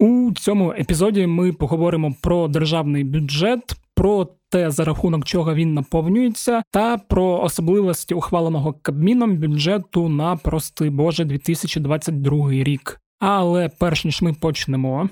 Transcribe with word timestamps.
У 0.00 0.32
цьому 0.32 0.72
епізоді 0.72 1.26
ми 1.26 1.52
поговоримо 1.52 2.14
про 2.22 2.48
державний 2.48 3.04
бюджет, 3.04 3.60
про 3.94 4.28
те, 4.50 4.70
за 4.70 4.84
рахунок 4.84 5.24
чого 5.24 5.54
він 5.54 5.74
наповнюється, 5.74 6.62
та 6.70 6.98
про 6.98 7.40
особливості 7.40 8.14
ухваленого 8.14 8.74
Кабміном 8.82 9.36
бюджету 9.36 10.08
на 10.08 10.36
прости 10.36 10.90
Боже 10.90 11.24
2022 11.24 12.50
рік. 12.50 13.00
Але 13.18 13.68
перш 13.78 14.04
ніж 14.04 14.22
ми 14.22 14.32
почнемо. 14.32 15.08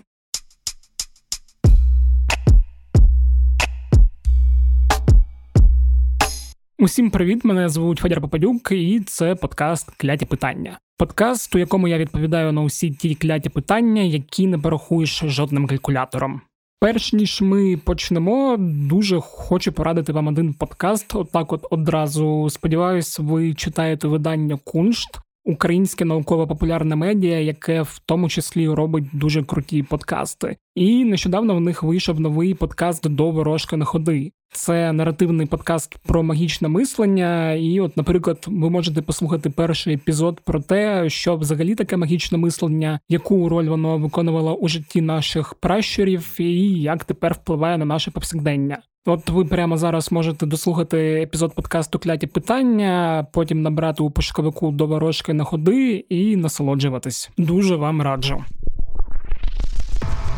Усім 6.81 7.11
привіт! 7.11 7.45
Мене 7.45 7.69
звуть 7.69 7.99
Федір 7.99 8.21
Попадюк, 8.21 8.73
і 8.73 9.01
це 9.01 9.35
подкаст 9.35 9.91
Кляті 9.97 10.27
питання. 10.27 10.79
Подкаст, 10.99 11.55
у 11.55 11.59
якому 11.59 11.89
я 11.89 11.99
відповідаю 11.99 12.53
на 12.53 12.63
усі 12.63 12.91
ті 12.91 13.15
кляті 13.15 13.49
питання, 13.49 14.03
які 14.03 14.47
не 14.47 14.59
порахуєш 14.59 15.23
жодним 15.27 15.67
калькулятором. 15.67 16.41
Перш 16.81 17.13
ніж 17.13 17.41
ми 17.41 17.77
почнемо, 17.77 18.57
дуже 18.59 19.21
хочу 19.21 19.73
порадити 19.73 20.13
вам 20.13 20.27
один 20.27 20.55
подкаст. 20.55 21.15
Отак, 21.15 21.53
от 21.53 21.67
одразу 21.71 22.51
сподіваюсь, 22.51 23.19
ви 23.19 23.55
читаєте 23.55 24.09
видання 24.09 24.59
Куншт 24.65 25.19
українське 25.49 26.05
науково-популярне 26.05 26.97
медіа, 26.97 27.41
яке 27.41 27.83
в 27.83 28.01
тому 28.07 28.29
числі 28.29 28.69
робить 28.69 29.05
дуже 29.13 29.43
круті 29.43 29.83
подкасти. 29.83 30.57
І 30.75 31.05
нещодавно 31.05 31.55
в 31.55 31.61
них 31.61 31.83
вийшов 31.83 32.21
новий 32.21 32.55
подкаст 32.55 33.09
до 33.09 33.31
ворожки 33.31 33.77
на 33.77 33.85
ходи. 33.85 34.33
Це 34.53 34.93
наративний 34.93 35.47
подкаст 35.47 35.99
про 36.07 36.23
магічне 36.23 36.69
мислення. 36.69 37.53
І, 37.53 37.81
от, 37.81 37.97
наприклад, 37.97 38.45
ви 38.47 38.71
можете 38.71 39.03
послухати 39.03 39.51
перший 39.51 39.95
епізод 39.95 40.41
про 40.45 40.61
те, 40.61 41.11
що 41.11 41.37
взагалі 41.37 41.75
таке 41.75 41.97
магічне 41.97 42.39
мислення, 42.39 43.01
яку 43.09 43.49
роль 43.49 43.65
воно 43.65 43.99
виконувало 43.99 44.55
у 44.55 44.69
житті 44.69 45.01
наших 45.01 45.55
пращурів, 45.55 46.35
і 46.39 46.81
як 46.81 47.05
тепер 47.05 47.33
впливає 47.33 47.79
на 47.79 47.85
наше 47.85 48.11
повсякдення. 48.11 48.79
От 49.07 49.31
ви 49.31 49.45
прямо 49.45 49.77
зараз 49.77 50.13
можете 50.13 50.47
дослухати 50.47 50.99
епізод 51.23 51.55
подкасту 51.55 51.99
Кляті 51.99 52.27
питання, 52.27 53.27
потім 53.33 53.63
набрати 53.63 54.03
у 54.03 54.11
пошуковику 54.11 54.71
до 54.71 54.87
ворожки 54.87 55.33
на 55.33 55.45
ходи 55.45 56.05
і 56.09 56.37
насолоджуватись. 56.37 57.31
Дуже 57.39 57.77
вам 57.77 58.03
раджу. 58.03 58.45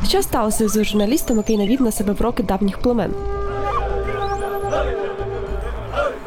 Що 0.08 0.22
сталося 0.22 0.69
з 0.69 0.84
журналістом, 0.84 1.36
який 1.36 1.58
навів 1.58 1.83
на 1.83 1.92
себе 1.92 2.12
броки 2.12 2.42
давніх 2.42 2.78
племен? 2.78 3.11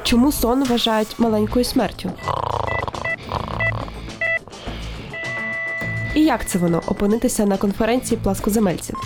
Чому 0.03 0.31
сон 0.31 0.63
вважають 0.63 1.19
маленькою 1.19 1.65
смертю? 1.65 2.11
І 6.15 6.23
як 6.23 6.47
це 6.47 6.59
воно 6.59 6.81
опинитися 6.87 7.45
на 7.45 7.57
конференції 7.57 8.19
пласкоземельців? 8.23 8.97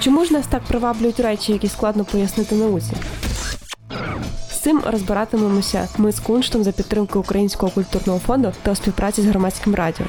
Чому 0.00 0.24
ж 0.24 0.32
нас 0.32 0.46
так 0.46 0.62
приваблюють 0.62 1.20
речі, 1.20 1.52
які 1.52 1.68
складно 1.68 2.04
пояснити 2.04 2.54
науці? 2.54 2.92
З 4.50 4.58
цим 4.58 4.82
розбиратимемося 4.86 5.88
ми 5.98 6.12
з 6.12 6.20
кунштом 6.20 6.64
за 6.64 6.72
підтримки 6.72 7.18
Українського 7.18 7.72
культурного 7.72 8.18
фонду 8.18 8.52
та 8.62 8.70
у 8.70 8.74
співпраці 8.74 9.22
з 9.22 9.24
громадським 9.24 9.74
радіо. 9.74 10.06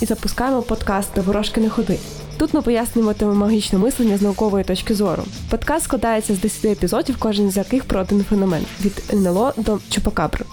І 0.00 0.06
запускаємо 0.06 0.62
подкаст 0.62 1.08
«До 1.14 1.22
ворожки 1.22 1.60
не 1.60 1.70
ходи. 1.70 1.98
Тут 2.36 2.54
ми 2.54 2.62
пояснюватимемо 2.62 3.36
магічне 3.36 3.78
мислення 3.78 4.16
з 4.16 4.22
наукової 4.22 4.64
точки 4.64 4.94
зору. 4.94 5.22
Подкаст 5.50 5.84
складається 5.84 6.34
з 6.34 6.38
10 6.38 6.64
епізодів, 6.64 7.16
кожен 7.18 7.50
з 7.50 7.56
яких 7.56 7.84
про 7.84 8.00
один 8.00 8.24
феномен 8.24 8.64
від 8.80 9.02
НЛО 9.12 9.52
до 9.56 9.78
Чупакабри. 9.90 10.44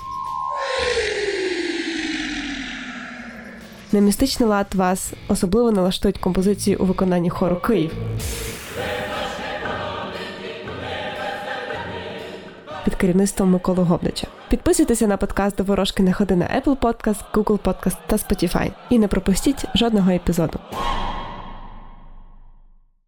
Немістичний 3.92 4.50
лад 4.50 4.68
вас 4.76 5.14
особливо 5.28 5.72
налаштують 5.72 6.18
композиції 6.18 6.76
у 6.76 6.86
виконанні 6.86 7.30
хору 7.30 7.56
Київ. 7.56 7.92
Під 12.86 12.96
керівництвом 12.96 13.52
Миколи 13.52 13.84
Говнича. 13.84 14.28
Підписуйтеся 14.50 15.08
на 15.08 15.18
подкаст 15.18 15.56
до 15.56 15.64
ворожки 15.64 16.04
не 16.04 16.14
ходи 16.14 16.36
на 16.36 16.46
Apple 16.46 16.78
Podcast, 16.78 17.20
Google 17.34 17.60
Podcast 17.60 17.98
та 18.08 18.16
Spotify. 18.16 18.72
І 18.90 19.00
не 19.00 19.08
пропустіть 19.08 19.66
жодного 19.76 20.12
епізоду. 20.12 20.60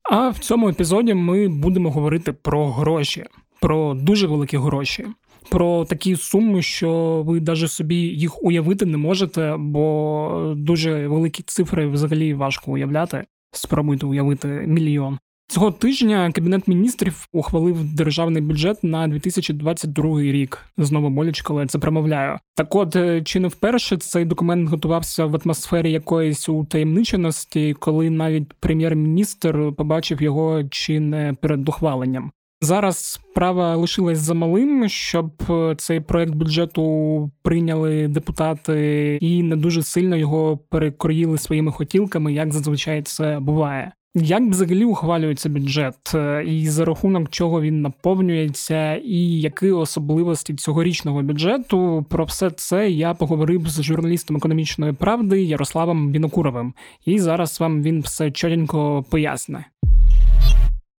А 0.03 0.29
в 0.29 0.39
цьому 0.39 0.69
епізоді 0.69 1.13
ми 1.13 1.47
будемо 1.47 1.91
говорити 1.91 2.33
про 2.33 2.71
гроші, 2.71 3.25
про 3.61 3.93
дуже 3.93 4.27
великі 4.27 4.57
гроші, 4.57 5.05
про 5.49 5.85
такі 5.85 6.15
суми, 6.15 6.61
що 6.61 7.23
ви 7.25 7.41
навіть 7.41 7.71
собі 7.71 7.95
їх 7.95 8.43
уявити 8.43 8.85
не 8.85 8.97
можете, 8.97 9.55
бо 9.59 10.53
дуже 10.57 11.07
великі 11.07 11.43
цифри 11.43 11.87
взагалі 11.87 12.33
важко 12.33 12.71
уявляти. 12.71 13.23
Спробуйте 13.51 14.05
уявити 14.05 14.47
мільйон. 14.47 15.19
Цього 15.47 15.71
тижня 15.71 16.31
кабінет 16.31 16.67
міністрів 16.67 17.27
ухвалив 17.31 17.95
державний 17.95 18.41
бюджет 18.41 18.83
на 18.83 19.07
2022 19.07 20.21
рік. 20.21 20.59
Знову 20.77 21.09
боляче, 21.09 21.43
коли 21.43 21.65
це 21.65 21.79
промовляю. 21.79 22.37
Так, 22.55 22.75
от 22.75 22.95
е, 22.95 23.21
чи 23.21 23.39
не 23.39 23.47
вперше 23.47 23.97
цей 23.97 24.25
документ 24.25 24.69
готувався 24.69 25.25
в 25.25 25.39
атмосфері 25.43 25.91
якоїсь 25.91 26.49
утаємниченості, 26.49 27.73
коли 27.79 28.09
навіть 28.09 28.53
прем'єр-міністр 28.53 29.73
побачив 29.77 30.21
його 30.21 30.63
чи 30.63 30.99
не 30.99 31.33
перед 31.41 31.69
ухваленням. 31.69 32.31
Зараз 32.61 32.97
справа 32.97 33.75
лишилась 33.75 34.17
за 34.17 34.33
малим, 34.33 34.89
щоб 34.89 35.31
е, 35.49 35.75
цей 35.77 35.99
проект 35.99 36.33
бюджету 36.33 37.31
прийняли 37.41 38.07
депутати 38.07 39.17
і 39.21 39.43
не 39.43 39.55
дуже 39.55 39.83
сильно 39.83 40.15
його 40.15 40.57
перекроїли 40.57 41.37
своїми 41.37 41.71
хотілками, 41.71 42.33
як 42.33 42.53
зазвичай 42.53 43.01
це 43.01 43.39
буває. 43.39 43.91
Як 44.15 44.43
взагалі 44.43 44.85
ухвалюється 44.85 45.49
бюджет, 45.49 46.15
е, 46.15 46.43
і 46.47 46.67
за 46.67 46.85
рахунок 46.85 47.29
чого 47.29 47.61
він 47.61 47.81
наповнюється, 47.81 48.95
і 48.95 49.41
які 49.41 49.71
особливості 49.71 50.53
цьогорічного 50.53 51.21
бюджету? 51.21 52.05
Про 52.09 52.25
все 52.25 52.51
це 52.51 52.89
я 52.89 53.13
поговорив 53.13 53.69
з 53.69 53.83
журналістом 53.83 54.37
економічної 54.37 54.93
правди 54.93 55.43
Ярославом 55.43 56.11
Вінокуровим, 56.11 56.73
і 57.05 57.19
зараз 57.19 57.59
вам 57.59 57.83
він 57.83 58.01
все 58.01 58.31
чотенько 58.31 59.05
поясне. 59.09 59.65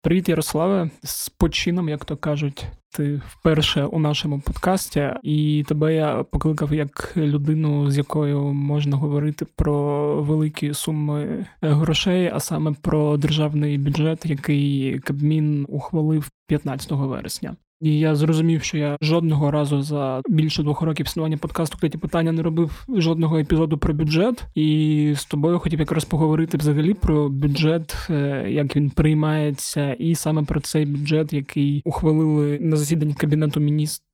Привіт, 0.05 0.29
Ярославе, 0.29 0.91
з 1.03 1.29
почином, 1.29 1.89
як 1.89 2.05
то 2.05 2.17
кажуть, 2.17 2.67
ти 2.93 3.21
вперше 3.29 3.85
у 3.85 3.99
нашому 3.99 4.41
подкасті, 4.41 5.11
і 5.23 5.65
тебе 5.69 5.95
я 5.95 6.25
покликав 6.31 6.75
як 6.75 7.13
людину, 7.17 7.91
з 7.91 7.99
якою 7.99 8.43
можна 8.43 8.97
говорити 8.97 9.47
про 9.57 10.23
великі 10.23 10.75
суми 10.75 11.47
грошей, 11.63 12.31
а 12.35 12.41
саме 12.41 12.73
про 12.83 13.17
державний 13.17 13.79
бюджет, 13.79 14.27
який 14.27 14.99
Кабмін 14.99 15.67
ухвалив 15.69 16.31
15 16.47 16.91
вересня. 16.91 17.57
І 17.85 17.99
я 17.99 18.15
зрозумів, 18.15 18.63
що 18.63 18.79
я 18.79 18.97
жодного 19.01 19.51
разу 19.51 19.83
за 19.83 20.23
більше 20.29 20.63
двох 20.63 20.83
років 20.83 21.07
існування 21.07 21.37
подкасту 21.37 21.79
«Криті 21.79 21.99
питання 21.99 22.33
не 22.33 22.43
робив 22.43 22.87
жодного 22.97 23.39
епізоду 23.39 23.79
про 23.79 23.95
бюджет. 23.95 24.45
І 24.55 25.13
з 25.17 25.25
тобою 25.25 25.59
хотів 25.59 25.81
якраз 25.81 26.05
поговорити 26.05 26.59
взагалі 26.59 26.95
про 26.95 27.29
бюджет, 27.29 27.97
е, 28.11 28.47
як 28.51 28.77
він 28.77 28.91
приймається, 28.91 29.93
і 29.93 30.15
саме 30.15 30.43
про 30.43 30.61
цей 30.61 30.87
бюджет, 30.87 31.33
який 31.33 31.83
ухвалили 31.85 32.59
на 32.61 32.77
засіданні 32.77 33.15
кабінету 33.15 33.61
міністрів 33.61 34.14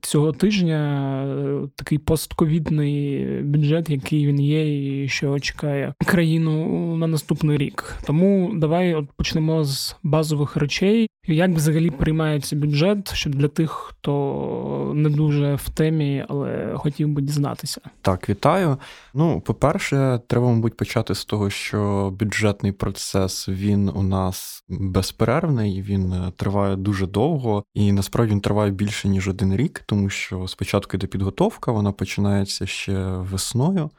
цього 0.00 0.32
тижня. 0.32 0.78
Е, 1.24 1.68
такий 1.76 1.98
постковідний 1.98 3.26
бюджет, 3.42 3.90
який 3.90 4.26
він 4.26 4.40
є, 4.40 5.02
і 5.04 5.08
що 5.08 5.40
чекає 5.40 5.94
країну 6.06 6.96
на 6.96 7.06
наступний 7.06 7.58
рік. 7.58 7.94
Тому 8.06 8.52
давай 8.54 8.94
от 8.94 9.06
почнемо 9.16 9.64
з 9.64 9.96
базових 10.02 10.56
речей. 10.56 11.08
Як 11.26 11.50
взагалі 11.50 11.90
приймається 11.90 12.56
бюджет, 12.56 13.14
щоб 13.14 13.34
для 13.34 13.48
тих, 13.48 13.70
хто 13.70 14.92
не 14.94 15.10
дуже 15.10 15.54
в 15.54 15.68
темі, 15.68 16.24
але 16.28 16.74
хотів 16.76 17.08
би 17.08 17.22
дізнатися? 17.22 17.80
Так, 18.00 18.28
вітаю. 18.28 18.76
Ну, 19.14 19.40
по-перше, 19.40 20.20
треба, 20.26 20.46
мабуть, 20.46 20.76
почати 20.76 21.14
з 21.14 21.24
того, 21.24 21.50
що 21.50 22.10
бюджетний 22.18 22.72
процес 22.72 23.48
він 23.48 23.88
у 23.88 24.02
нас 24.02 24.64
безперервний, 24.68 25.82
він 25.82 26.12
е, 26.12 26.32
триває 26.36 26.76
дуже 26.76 27.06
довго, 27.06 27.64
і 27.74 27.92
насправді 27.92 28.32
він 28.32 28.40
триває 28.40 28.70
більше 28.70 29.08
ніж 29.08 29.28
один 29.32 29.56
рік, 29.56 29.82
тому 29.86 30.10
що 30.10 30.48
спочатку 30.48 30.96
йде 30.96 31.06
підготовка, 31.06 31.72
вона 31.72 31.92
починається 31.92 32.66
ще 32.66 32.98
весною 33.06 33.90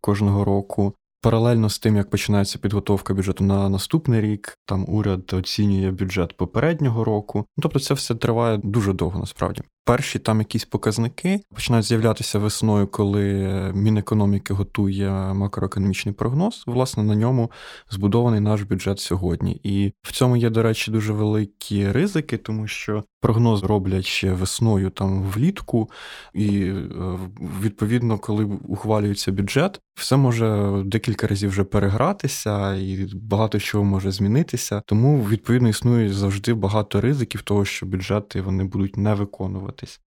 кожного 0.00 0.44
року. 0.44 0.94
Паралельно 1.20 1.70
з 1.70 1.78
тим, 1.78 1.96
як 1.96 2.10
починається 2.10 2.58
підготовка 2.58 3.14
бюджету 3.14 3.44
на 3.44 3.68
наступний 3.68 4.20
рік, 4.20 4.58
там 4.66 4.84
уряд 4.88 5.32
оцінює 5.32 5.90
бюджет 5.90 6.36
попереднього 6.36 7.04
року. 7.04 7.38
Ну, 7.56 7.62
тобто, 7.62 7.80
це 7.80 7.94
все 7.94 8.14
триває 8.14 8.60
дуже 8.62 8.92
довго 8.92 9.20
насправді. 9.20 9.62
Перші 9.84 10.18
там 10.18 10.38
якісь 10.38 10.64
показники 10.64 11.40
починають 11.54 11.86
з'являтися 11.86 12.38
весною, 12.38 12.86
коли 12.86 13.22
Мінекономіки 13.74 14.54
готує 14.54 15.10
макроекономічний 15.34 16.14
прогноз. 16.14 16.64
Власне, 16.66 17.02
на 17.02 17.14
ньому 17.14 17.50
збудований 17.90 18.40
наш 18.40 18.62
бюджет 18.62 19.00
сьогодні. 19.00 19.60
І 19.62 19.92
в 20.02 20.12
цьому 20.12 20.36
є, 20.36 20.50
до 20.50 20.62
речі, 20.62 20.90
дуже 20.90 21.12
великі 21.12 21.92
ризики, 21.92 22.36
тому 22.36 22.66
що 22.66 23.04
прогноз 23.20 23.64
роблять 23.64 24.04
ще 24.04 24.32
весною 24.32 24.90
там 24.90 25.22
влітку, 25.22 25.90
і 26.34 26.60
е, 26.60 26.82
відповідно, 27.62 28.18
коли 28.18 28.44
ухвалюється 28.44 29.32
бюджет, 29.32 29.80
все 29.94 30.16
може 30.16 30.82
декілька 30.84 31.26
разів 31.26 31.50
вже 31.50 31.64
перегратися, 31.64 32.74
і 32.74 33.08
багато 33.14 33.60
чого 33.60 33.84
може 33.84 34.10
змінитися. 34.10 34.82
Тому 34.86 35.24
відповідно 35.24 35.68
існує 35.68 36.12
завжди 36.12 36.54
багато 36.54 37.00
ризиків 37.00 37.42
того, 37.42 37.64
що 37.64 37.86
бюджети 37.86 38.40
вони 38.40 38.64
будуть 38.64 38.96
не 38.96 39.14
виконуватись. 39.72 40.00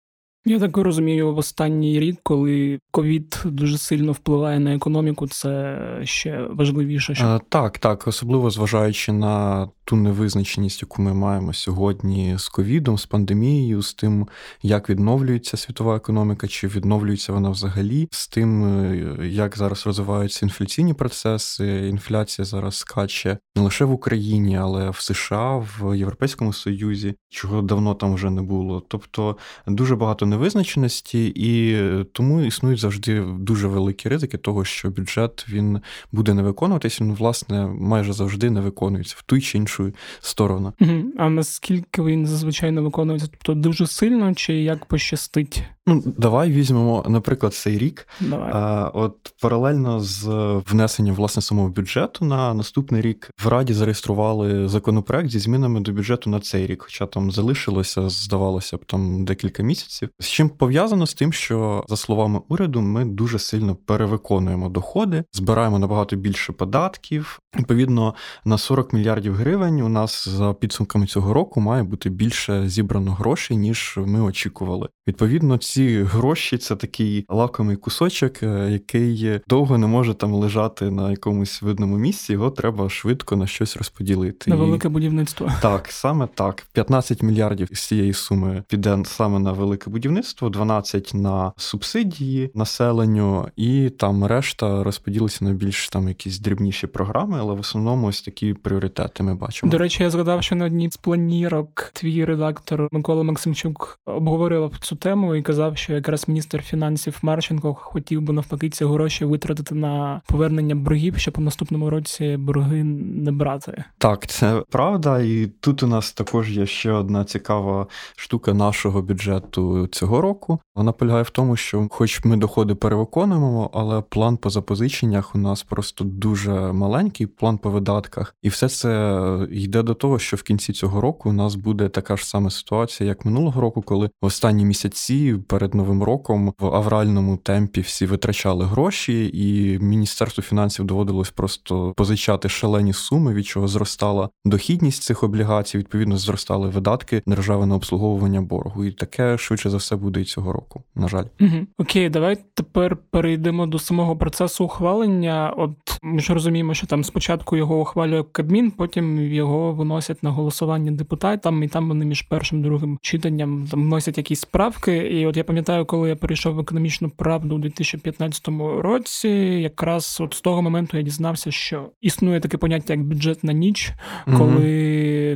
Я 0.44 0.58
так 0.58 0.76
розумію, 0.76 1.34
в 1.34 1.38
останній 1.38 2.00
рік, 2.00 2.20
коли 2.22 2.78
ковід 2.90 3.42
дуже 3.44 3.78
сильно 3.78 4.12
впливає 4.12 4.60
на 4.60 4.74
економіку, 4.74 5.28
це 5.28 5.78
ще 6.04 6.46
важливіше. 6.50 7.14
Що... 7.14 7.40
Так, 7.48 7.78
так, 7.78 8.08
особливо 8.08 8.50
зважаючи 8.50 9.12
на 9.12 9.68
ту 9.84 9.96
невизначеність, 9.96 10.82
яку 10.82 11.02
ми 11.02 11.14
маємо 11.14 11.52
сьогодні 11.52 12.34
з 12.38 12.48
ковідом, 12.48 12.98
з 12.98 13.06
пандемією, 13.06 13.82
з 13.82 13.94
тим, 13.94 14.28
як 14.62 14.90
відновлюється 14.90 15.56
світова 15.56 15.96
економіка, 15.96 16.48
чи 16.48 16.68
відновлюється 16.68 17.32
вона 17.32 17.50
взагалі, 17.50 18.08
з 18.10 18.28
тим, 18.28 18.64
е, 18.64 19.28
як 19.28 19.56
зараз 19.56 19.86
розвиваються 19.86 20.46
інфляційні 20.46 20.94
процеси. 20.94 21.88
Інфляція 21.88 22.44
зараз 22.44 22.76
скаче 22.76 23.38
не 23.56 23.62
лише 23.62 23.84
в 23.84 23.92
Україні, 23.92 24.56
але 24.56 24.90
в 24.90 24.96
США, 24.96 25.56
в 25.56 25.98
Європейському 25.98 26.52
Союзі, 26.52 27.14
чого 27.28 27.62
давно 27.62 27.94
там 27.94 28.14
вже 28.14 28.30
не 28.30 28.42
було. 28.42 28.82
Тобто 28.88 29.36
дуже 29.66 29.96
багато 29.96 30.26
невизначеності, 30.32 31.32
і 31.36 31.78
тому 32.12 32.40
існують 32.40 32.80
завжди 32.80 33.24
дуже 33.38 33.68
великі 33.68 34.08
ризики 34.08 34.38
того, 34.38 34.64
що 34.64 34.90
бюджет 34.90 35.46
він 35.48 35.80
буде 36.12 36.34
не 36.34 36.42
виконуватись, 36.42 37.00
Він, 37.00 37.14
власне, 37.14 37.66
майже 37.66 38.12
завжди 38.12 38.50
не 38.50 38.60
виконується 38.60 39.14
в 39.18 39.22
ту 39.22 39.40
чи 39.40 39.58
іншу 39.58 39.92
сторону. 40.20 40.72
А 41.18 41.28
наскільки 41.28 42.02
він 42.02 42.26
зазвичай 42.26 42.70
не 42.70 42.80
виконується? 42.80 43.28
Тобто 43.30 43.54
дуже 43.54 43.86
сильно 43.86 44.34
чи 44.34 44.54
як 44.54 44.84
пощастить? 44.84 45.62
Ну, 45.86 46.02
давай 46.06 46.50
візьмемо, 46.50 47.04
наприклад, 47.08 47.54
цей 47.54 47.78
рік. 47.78 48.08
Давай. 48.20 48.50
А, 48.52 48.90
От 48.94 49.34
паралельно 49.40 50.00
з 50.00 50.26
внесенням 50.70 51.14
власне 51.14 51.42
самого 51.42 51.68
бюджету 51.68 52.24
на 52.24 52.54
наступний 52.54 53.02
рік 53.02 53.30
в 53.44 53.48
Раді 53.48 53.74
зареєстрували 53.74 54.68
законопроект 54.68 55.30
зі 55.30 55.38
змінами 55.38 55.80
до 55.80 55.92
бюджету 55.92 56.30
на 56.30 56.40
цей 56.40 56.66
рік, 56.66 56.82
хоча 56.82 57.06
там 57.06 57.30
залишилося, 57.30 58.08
здавалося 58.08 58.76
б, 58.76 58.84
там 58.84 59.24
декілька 59.24 59.62
місяців. 59.62 60.08
З 60.20 60.26
чим 60.26 60.48
пов'язано 60.48 61.06
з 61.06 61.14
тим, 61.14 61.32
що 61.32 61.84
за 61.88 61.96
словами 61.96 62.40
уряду, 62.48 62.80
ми 62.80 63.04
дуже 63.04 63.38
сильно 63.38 63.74
перевиконуємо 63.74 64.68
доходи, 64.68 65.24
збираємо 65.32 65.78
набагато 65.78 66.16
більше 66.16 66.52
податків. 66.52 67.38
Відповідно, 67.58 68.14
на 68.44 68.58
40 68.58 68.92
мільярдів 68.92 69.34
гривень 69.34 69.80
у 69.80 69.88
нас 69.88 70.28
за 70.28 70.54
підсумками 70.54 71.06
цього 71.06 71.34
року 71.34 71.60
має 71.60 71.82
бути 71.82 72.10
більше 72.10 72.68
зібрано 72.68 73.12
грошей 73.12 73.56
ніж 73.56 73.98
ми 74.06 74.20
очікували. 74.20 74.88
Відповідно, 75.08 75.58
ці 75.72 76.02
гроші 76.02 76.58
це 76.58 76.76
такий 76.76 77.26
лакомий 77.28 77.76
кусочок, 77.76 78.42
е, 78.42 78.68
який 78.70 79.40
довго 79.48 79.78
не 79.78 79.86
може 79.86 80.14
там 80.14 80.34
лежати 80.34 80.90
на 80.90 81.10
якомусь 81.10 81.62
видному 81.62 81.98
місці. 81.98 82.32
Його 82.32 82.50
треба 82.50 82.88
швидко 82.88 83.36
на 83.36 83.46
щось 83.46 83.76
розподілити. 83.76 84.50
На 84.50 84.56
велике 84.56 84.88
будівництво. 84.88 85.52
Так, 85.62 85.86
саме 85.90 86.28
так. 86.34 86.66
15 86.72 87.22
мільярдів 87.22 87.68
з 87.72 87.86
цієї 87.86 88.12
суми 88.12 88.62
піде 88.68 88.98
саме 89.04 89.38
на 89.38 89.52
велике 89.52 89.90
будівництво, 89.90 90.48
12 90.48 91.10
на 91.14 91.52
субсидії 91.56 92.50
населенню, 92.54 93.48
і 93.56 93.90
там 93.90 94.24
решта 94.24 94.84
розподілиться 94.84 95.44
на 95.44 95.52
більш 95.52 95.88
там 95.88 96.08
якісь 96.08 96.38
дрібніші 96.38 96.86
програми, 96.86 97.36
але 97.40 97.54
в 97.54 97.60
основному 97.60 98.06
ось 98.06 98.22
такі 98.22 98.54
пріоритети 98.54 99.22
ми 99.22 99.34
бачимо. 99.34 99.72
До 99.72 99.78
речі, 99.78 100.02
я 100.02 100.10
згадав, 100.10 100.42
що 100.42 100.54
на 100.54 100.64
одній 100.64 100.90
з 100.90 100.96
планірок 100.96 101.90
твій 101.92 102.24
редактор 102.24 102.88
Микола 102.92 103.22
Максимчук 103.22 103.98
обговорював 104.06 104.72
цю 104.80 104.96
тему 104.96 105.34
і 105.34 105.42
казав, 105.42 105.61
що 105.74 105.92
якраз 105.92 106.28
міністр 106.28 106.62
фінансів 106.62 107.18
Марченко 107.22 107.74
хотів 107.74 108.22
би 108.22 108.32
навпаки 108.32 108.70
ці 108.70 108.84
гроші 108.84 109.24
витратити 109.24 109.74
на 109.74 110.20
повернення 110.26 110.74
боргів, 110.74 111.16
щоб 111.16 111.34
у 111.38 111.40
наступному 111.40 111.90
році 111.90 112.36
борги 112.36 112.84
не 112.84 113.32
брати. 113.32 113.84
Так, 113.98 114.26
це 114.26 114.62
правда, 114.70 115.20
і 115.20 115.46
тут 115.60 115.82
у 115.82 115.86
нас 115.86 116.12
також 116.12 116.56
є 116.58 116.66
ще 116.66 116.92
одна 116.92 117.24
цікава 117.24 117.86
штука 118.16 118.54
нашого 118.54 119.02
бюджету 119.02 119.86
цього 119.86 120.20
року. 120.20 120.58
Вона 120.74 120.92
полягає 120.92 121.22
в 121.22 121.30
тому, 121.30 121.56
що, 121.56 121.88
хоч 121.90 122.24
ми 122.24 122.36
доходи 122.36 122.74
перевиконуємо, 122.74 123.70
але 123.72 124.00
план 124.00 124.36
по 124.36 124.50
запозиченнях 124.50 125.34
у 125.34 125.38
нас 125.38 125.62
просто 125.62 126.04
дуже 126.04 126.72
маленький, 126.72 127.26
план 127.26 127.58
по 127.58 127.70
видатках, 127.70 128.34
і 128.42 128.48
все 128.48 128.68
це 128.68 129.46
йде 129.50 129.82
до 129.82 129.94
того, 129.94 130.18
що 130.18 130.36
в 130.36 130.42
кінці 130.42 130.72
цього 130.72 131.00
року 131.00 131.30
у 131.30 131.32
нас 131.32 131.54
буде 131.54 131.88
така 131.88 132.16
ж 132.16 132.26
сама 132.26 132.50
ситуація, 132.50 133.08
як 133.08 133.24
минулого 133.24 133.60
року, 133.60 133.82
коли 133.82 134.10
в 134.22 134.26
останні 134.26 134.64
місяці 134.64 135.34
перед 135.52 135.74
новим 135.74 136.02
роком 136.02 136.52
в 136.58 136.66
авральному 136.66 137.36
темпі 137.36 137.80
всі 137.80 138.06
витрачали 138.06 138.64
гроші, 138.64 139.30
і 139.34 139.78
міністерству 139.78 140.42
фінансів 140.42 140.84
доводилось 140.84 141.30
просто 141.30 141.92
позичати 141.96 142.48
шалені 142.48 142.92
суми, 142.92 143.34
від 143.34 143.46
чого 143.46 143.68
зростала 143.68 144.28
дохідність 144.44 145.02
цих 145.02 145.22
облігацій. 145.22 145.78
Відповідно, 145.78 146.16
зростали 146.16 146.68
видатки 146.68 147.22
держави 147.26 147.66
на 147.66 147.74
обслуговування 147.74 148.42
боргу, 148.42 148.84
і 148.84 148.92
таке 148.92 149.38
швидше 149.38 149.70
за 149.70 149.76
все 149.76 149.96
буде 149.96 150.20
і 150.20 150.24
цього 150.24 150.52
року. 150.52 150.82
На 150.94 151.08
жаль, 151.08 151.24
Угу. 151.40 151.66
окей, 151.78 152.08
давай 152.08 152.38
тепер 152.54 152.96
перейдемо 153.10 153.66
до 153.66 153.78
самого 153.78 154.16
процесу 154.16 154.64
ухвалення. 154.64 155.54
От 155.56 155.70
ми 156.02 156.20
ж 156.20 156.34
розуміємо, 156.34 156.74
що 156.74 156.86
там 156.86 157.04
спочатку 157.04 157.56
його 157.56 157.80
ухвалює 157.80 158.24
Кабмін, 158.32 158.70
потім 158.70 159.20
його 159.20 159.72
виносять 159.72 160.22
на 160.22 160.30
голосування 160.30 160.92
депутатам, 160.92 161.62
і 161.62 161.68
там 161.68 161.88
вони 161.88 162.04
між 162.04 162.22
першим 162.22 162.58
і 162.60 162.62
другим 162.62 162.98
читанням 163.02 163.68
там 163.70 163.82
вносять 163.82 164.18
якісь 164.18 164.40
справки. 164.40 164.96
І 164.96 165.26
от 165.26 165.36
я 165.36 165.41
пам'ятаю, 165.44 165.86
коли 165.86 166.08
я 166.08 166.16
перейшов 166.16 166.54
в 166.54 166.60
економічну 166.60 167.10
правду 167.10 167.54
у 167.54 167.58
2015 167.58 168.48
році, 168.78 169.28
якраз 169.28 170.18
от 170.20 170.34
з 170.34 170.40
того 170.40 170.62
моменту 170.62 170.96
я 170.96 171.02
дізнався, 171.02 171.50
що 171.50 171.90
існує 172.00 172.40
таке 172.40 172.58
поняття 172.58 172.92
як 172.92 173.04
бюджетна 173.04 173.52
ніч, 173.52 173.92
коли 174.38 174.91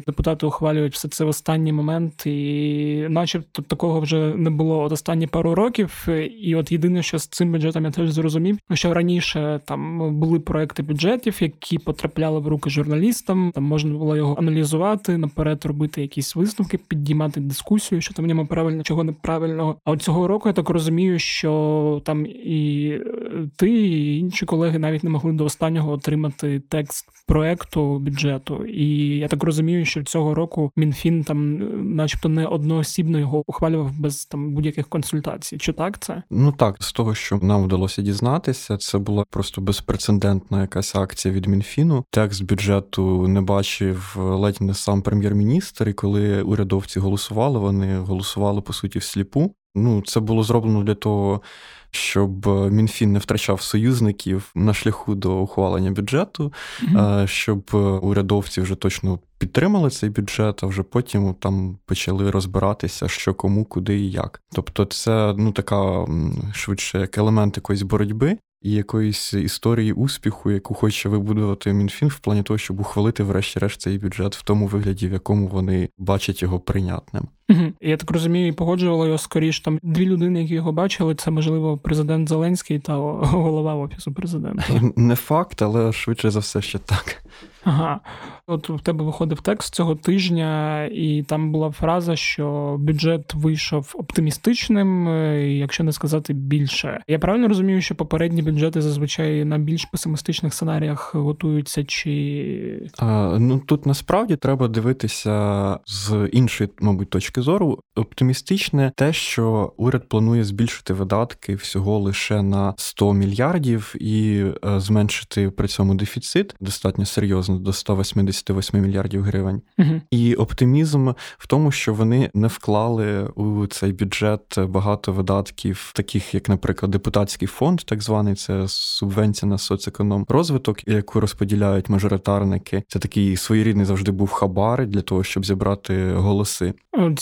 депутати 0.07 0.47
ухвалюють 0.47 0.95
все 0.95 1.09
це 1.09 1.25
в 1.25 1.29
останній 1.29 1.73
момент, 1.73 2.27
і 2.27 3.07
начебто 3.09 3.63
такого 3.63 4.01
вже 4.01 4.35
не 4.37 4.51
було 4.51 4.83
от 4.83 4.93
останні 4.93 5.27
пару 5.27 5.55
років. 5.55 6.09
І 6.41 6.55
от 6.55 6.73
єдине, 6.73 7.03
що 7.03 7.19
з 7.19 7.27
цим 7.27 7.53
бюджетом 7.53 7.85
я 7.85 7.91
теж 7.91 8.11
зрозумів, 8.11 8.59
що 8.73 8.95
раніше 8.95 9.61
там 9.65 10.15
були 10.21 10.41
проекти 10.41 10.83
бюджетів, 10.83 11.37
які 11.41 11.79
потрапляли 11.79 12.41
в 12.41 12.49
руки 12.49 12.71
журналістам. 12.71 13.51
Там 13.55 13.65
можна 13.65 13.95
було 13.99 14.17
його 14.17 14.37
аналізувати, 14.39 15.19
наперед 15.19 15.65
робити 15.65 16.03
якісь 16.03 16.37
висновки, 16.37 16.79
підіймати 16.79 17.41
дискусію, 17.41 18.01
що 18.01 18.15
там 18.15 18.25
в 18.25 18.29
ньому 18.29 18.47
правильно, 18.47 18.83
чого 18.83 19.05
неправильного. 19.05 19.77
А 19.85 19.91
от 19.91 20.03
цього 20.03 20.29
року 20.29 20.49
я 20.49 20.53
так 20.53 20.71
розумію, 20.71 21.19
що 21.19 22.03
там 22.05 22.27
і 22.27 22.89
е, 22.89 23.49
ти, 23.57 23.71
і 23.71 24.19
інші 24.19 24.47
колеги 24.47 24.79
навіть 24.79 25.05
не 25.05 25.11
могли 25.11 25.33
до 25.33 25.45
останнього 25.45 25.93
отримати 25.93 26.63
текст 26.69 27.07
проекту 27.27 27.99
бюджету. 27.99 28.65
І 28.65 29.17
я 29.19 29.29
так 29.29 29.43
розумію, 29.43 29.85
що 29.87 30.03
цього 30.05 30.35
року 30.35 30.73
МінФін 30.77 31.25
там, 31.25 31.57
начебто, 31.97 32.29
не 32.29 32.47
одноосібно 32.47 33.19
його 33.19 33.43
ухвалював 33.47 33.99
без 33.99 34.25
там 34.25 34.55
будь-яких 34.55 34.89
консультацій. 34.89 35.59
Чи 35.59 35.73
так 35.73 35.99
це? 35.99 36.23
Ну 36.31 36.53
так, 36.53 36.77
з 36.83 36.93
того, 36.93 37.15
що 37.15 37.39
нам 37.43 37.65
вдалося 37.65 38.03
дізнатися, 38.03 38.77
це 38.77 38.99
була 38.99 39.25
просто 39.31 39.61
безпрецедентна 39.61 40.61
якась 40.61 40.95
акція 40.95 41.35
від 41.35 41.47
Мінфіну. 41.47 42.05
Текст 42.11 42.45
бюджету 42.45 43.29
не 43.29 43.41
бачив 43.41 44.17
ледь 44.19 44.61
не 44.61 44.75
сам 44.75 45.03
прем'єр-міністр, 45.03 45.89
і 45.89 45.93
коли 45.93 46.43
урядовці 46.43 47.01
голосували, 47.01 47.59
вони 47.59 47.99
голосували 47.99 48.61
по 48.61 48.73
суті 48.73 48.99
всліпу. 48.99 49.55
Ну, 49.77 50.03
це 50.03 50.21
було 50.21 50.43
зроблено 50.43 50.83
для 50.83 50.95
того, 50.95 51.43
щоб 51.91 52.47
МінФін 52.47 53.13
не 53.13 53.19
втрачав 53.19 53.61
союзників 53.61 54.51
на 54.55 54.75
шляху 54.75 55.15
до 55.15 55.39
ухвалення 55.39 55.91
бюджету, 55.91 56.53
mm-hmm. 56.83 57.27
щоб 57.27 57.71
урядовці 58.03 58.61
вже 58.61 58.75
точно 58.75 59.19
підтримали 59.39 59.91
цей 59.91 60.11
бюджет, 60.11 60.65
а 60.65 60.67
вже 60.67 60.83
потім 60.83 61.35
там 61.35 61.79
почали 61.87 62.31
розбиратися, 62.31 63.09
що 63.09 63.35
кому, 63.35 63.65
куди 63.65 63.99
і 63.99 64.11
як. 64.11 64.43
Тобто, 64.53 64.85
це 64.85 65.35
ну 65.39 65.53
така 65.53 66.07
швидше 66.55 66.99
як 66.99 67.19
елемент 67.19 67.57
якоїсь 67.57 67.83
боротьби. 67.83 68.39
І 68.63 68.73
якоїсь 68.73 69.35
історії 69.35 69.93
успіху, 69.93 70.51
яку 70.51 70.75
хоче 70.75 71.09
вибудувати 71.09 71.73
МінФін, 71.73 72.09
в 72.09 72.19
плані 72.19 72.43
того, 72.43 72.59
щоб 72.59 72.81
ухвалити, 72.81 73.23
врешті-решт, 73.23 73.81
цей 73.81 73.99
бюджет 73.99 74.37
в 74.37 74.43
тому 74.43 74.67
вигляді, 74.67 75.09
в 75.09 75.13
якому 75.13 75.47
вони 75.47 75.89
бачать 75.99 76.43
його 76.43 76.61
прийнятним. 76.61 77.29
Угу. 77.49 77.73
Я 77.81 77.97
так 77.97 78.11
розумію, 78.11 78.49
і 78.49 78.53
погоджували 78.53 79.07
його 79.07 79.19
скоріш. 79.19 79.61
Там 79.61 79.79
дві 79.83 80.07
людини, 80.07 80.43
які 80.43 80.55
його 80.55 80.73
бачили, 80.73 81.15
це 81.15 81.31
можливо 81.31 81.79
президент 81.79 82.29
Зеленський 82.29 82.79
та 82.79 82.95
голова 82.97 83.75
офісу 83.75 84.13
президента. 84.13 84.65
Не 84.97 85.15
факт, 85.15 85.63
але 85.63 85.93
швидше 85.93 86.31
за 86.31 86.39
все, 86.39 86.63
ще 86.63 86.79
так. 86.79 87.23
Ага. 87.67 88.01
От 88.47 88.69
в 88.69 88.81
тебе 88.81 89.05
виходив 89.05 89.41
текст 89.41 89.75
цього 89.75 89.95
тижня, 89.95 90.85
і 90.85 91.25
там 91.29 91.53
була 91.53 91.71
фраза, 91.71 92.17
що 92.17 92.77
бюджет 92.79 93.35
вийшов 93.35 93.95
оптимістичним, 93.95 95.09
е, 95.09 95.49
якщо 95.53 95.85
не 95.85 95.93
сказати 95.93 96.33
більше. 96.33 97.01
Я 97.09 97.19
правильно 97.19 97.49
розумію, 97.49 97.81
що 97.81 97.95
попередні 97.95 98.43
бюджети 98.43 98.83
зазвичай 98.83 99.45
на 99.45 99.59
більш 99.59 99.85
песимістичних 99.85 100.55
сценаріях 100.55 101.15
готуються 101.15 101.85
чи 101.85 102.91
а, 102.99 103.37
ну 103.39 103.59
тут 103.59 103.87
насправді 103.87 104.37
треба 104.37 104.69
дивитися 104.69 105.79
з 105.87 106.29
іншої, 106.33 106.71
мабуть, 106.81 107.11
точки 107.11 107.36
зору. 107.43 107.81
Оптимістичне 107.97 108.93
те, 108.97 109.13
що 109.13 109.73
уряд 109.77 110.09
планує 110.09 110.45
збільшити 110.45 110.95
видатки 110.95 111.55
всього 111.55 111.99
лише 111.99 112.43
на 112.43 112.75
100 112.77 113.13
мільярдів 113.13 113.95
і 114.01 114.45
е, 114.65 114.81
зменшити 114.81 115.51
при 115.51 115.69
цьому 115.69 115.95
дефіцит 115.95 116.55
достатньо 116.61 117.07
серйозно 117.07 117.59
до 117.59 117.73
188 117.73 118.81
мільярдів 118.81 119.23
гривень. 119.23 119.63
Угу. 119.79 120.01
І 120.11 120.35
оптимізм 120.35 121.11
в 121.39 121.47
тому, 121.47 121.71
що 121.71 121.95
вони 121.95 122.31
не 122.35 122.47
вклали 122.47 123.27
у 123.27 123.67
цей 123.67 123.93
бюджет 123.93 124.59
багато 124.59 125.13
видатків, 125.13 125.93
таких 125.95 126.35
як, 126.35 126.49
наприклад, 126.49 126.91
депутатський 126.91 127.49
фонд, 127.49 127.81
так 127.81 128.03
званий 128.03 128.35
це 128.35 128.65
субвенція 128.69 129.51
на 129.51 129.59
соцеконом 129.59 130.27
розвиток, 130.29 130.89
яку 130.89 131.21
розподіляють 131.21 131.89
мажоритарники. 131.89 132.83
Це 132.89 132.99
такий 132.99 133.37
своєрідний 133.37 133.87
завжди 133.87 134.11
був 134.11 134.31
хабар 134.31 134.87
для 134.87 135.03
того, 135.03 135.25
щоб 135.25 135.47
зібрати 135.47 136.13
голоси. 136.13 136.75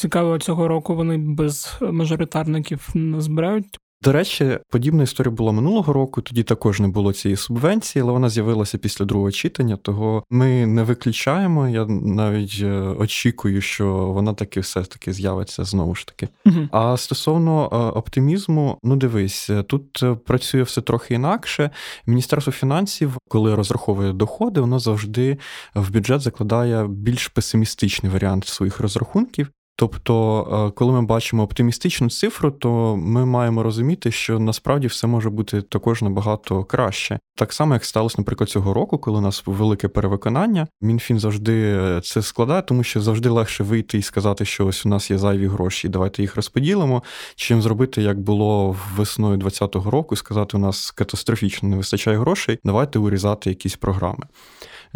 Цікаво, 0.04 0.38
цього 0.38 0.68
року 0.68 0.94
вони 0.94 1.18
без 1.18 1.78
мажоритарників 1.80 2.88
не 2.94 3.20
збирають 3.20 3.78
до 4.04 4.12
речі, 4.12 4.58
подібна 4.70 5.02
історія 5.02 5.30
була 5.30 5.52
минулого 5.52 5.92
року. 5.92 6.22
Тоді 6.22 6.42
також 6.42 6.80
не 6.80 6.88
було 6.88 7.12
цієї 7.12 7.36
субвенції, 7.36 8.02
але 8.02 8.12
вона 8.12 8.28
з'явилася 8.28 8.78
після 8.78 9.04
другого 9.04 9.30
читання. 9.30 9.76
Того 9.76 10.24
ми 10.30 10.66
не 10.66 10.82
виключаємо. 10.82 11.68
Я 11.68 11.86
навіть 11.86 12.60
е, 12.62 12.72
очікую, 12.74 13.60
що 13.60 13.86
вона 13.94 14.34
таки 14.34 14.60
все 14.60 14.82
таки 14.82 15.12
з'явиться 15.12 15.64
знову 15.64 15.94
ж 15.94 16.06
таки. 16.06 16.28
Угу. 16.46 16.68
А 16.72 16.96
стосовно 16.96 17.68
е, 17.72 17.76
оптимізму, 17.76 18.78
ну 18.82 18.96
дивись, 18.96 19.50
е, 19.50 19.62
тут 19.62 20.04
працює 20.24 20.62
все 20.62 20.80
трохи 20.80 21.14
інакше. 21.14 21.70
Міністерство 22.06 22.52
фінансів, 22.52 23.18
коли 23.28 23.54
розраховує 23.54 24.12
доходи, 24.12 24.60
воно 24.60 24.78
завжди 24.78 25.38
в 25.74 25.90
бюджет 25.90 26.20
закладає 26.20 26.88
більш 26.88 27.28
песимістичний 27.28 28.12
варіант 28.12 28.46
своїх 28.46 28.80
розрахунків. 28.80 29.50
Тобто, 29.76 30.66
е, 30.68 30.74
коли 30.76 30.92
ми 30.92 31.02
бачимо 31.02 31.42
оптимістичну 31.42 32.10
цифру, 32.10 32.50
то 32.50 32.96
ми 32.96 33.26
маємо 33.26 33.62
розуміти, 33.62 34.10
що 34.10 34.38
насправді 34.38 34.86
все 34.86 35.06
може 35.06 35.30
бути 35.30 35.62
також 35.62 36.02
набагато 36.02 36.64
краще. 36.64 37.18
Так 37.36 37.52
само, 37.52 37.74
як 37.74 37.84
сталося, 37.84 38.14
наприклад, 38.18 38.50
цього 38.50 38.74
року, 38.74 38.98
коли 38.98 39.18
у 39.18 39.20
нас 39.20 39.42
велике 39.46 39.88
перевиконання, 39.88 40.66
мінфін 40.80 41.18
завжди 41.18 41.80
це 42.04 42.22
складає, 42.22 42.62
тому 42.62 42.82
що 42.82 43.00
завжди 43.00 43.28
легше 43.28 43.64
вийти 43.64 43.98
і 43.98 44.02
сказати, 44.02 44.44
що 44.44 44.66
ось 44.66 44.86
у 44.86 44.88
нас 44.88 45.10
є 45.10 45.18
зайві 45.18 45.46
гроші, 45.46 45.88
давайте 45.88 46.22
їх 46.22 46.36
розподілимо. 46.36 47.02
Чим 47.36 47.62
зробити, 47.62 48.02
як 48.02 48.20
було 48.20 48.76
весною 48.96 49.36
2020 49.36 49.92
року, 49.92 50.16
сказати, 50.16 50.56
у 50.56 50.60
нас 50.60 50.90
катастрофічно 50.90 51.68
не 51.68 51.76
вистачає 51.76 52.18
грошей, 52.18 52.58
давайте 52.64 52.98
урізати 52.98 53.50
якісь 53.50 53.76
програми. 53.76 54.26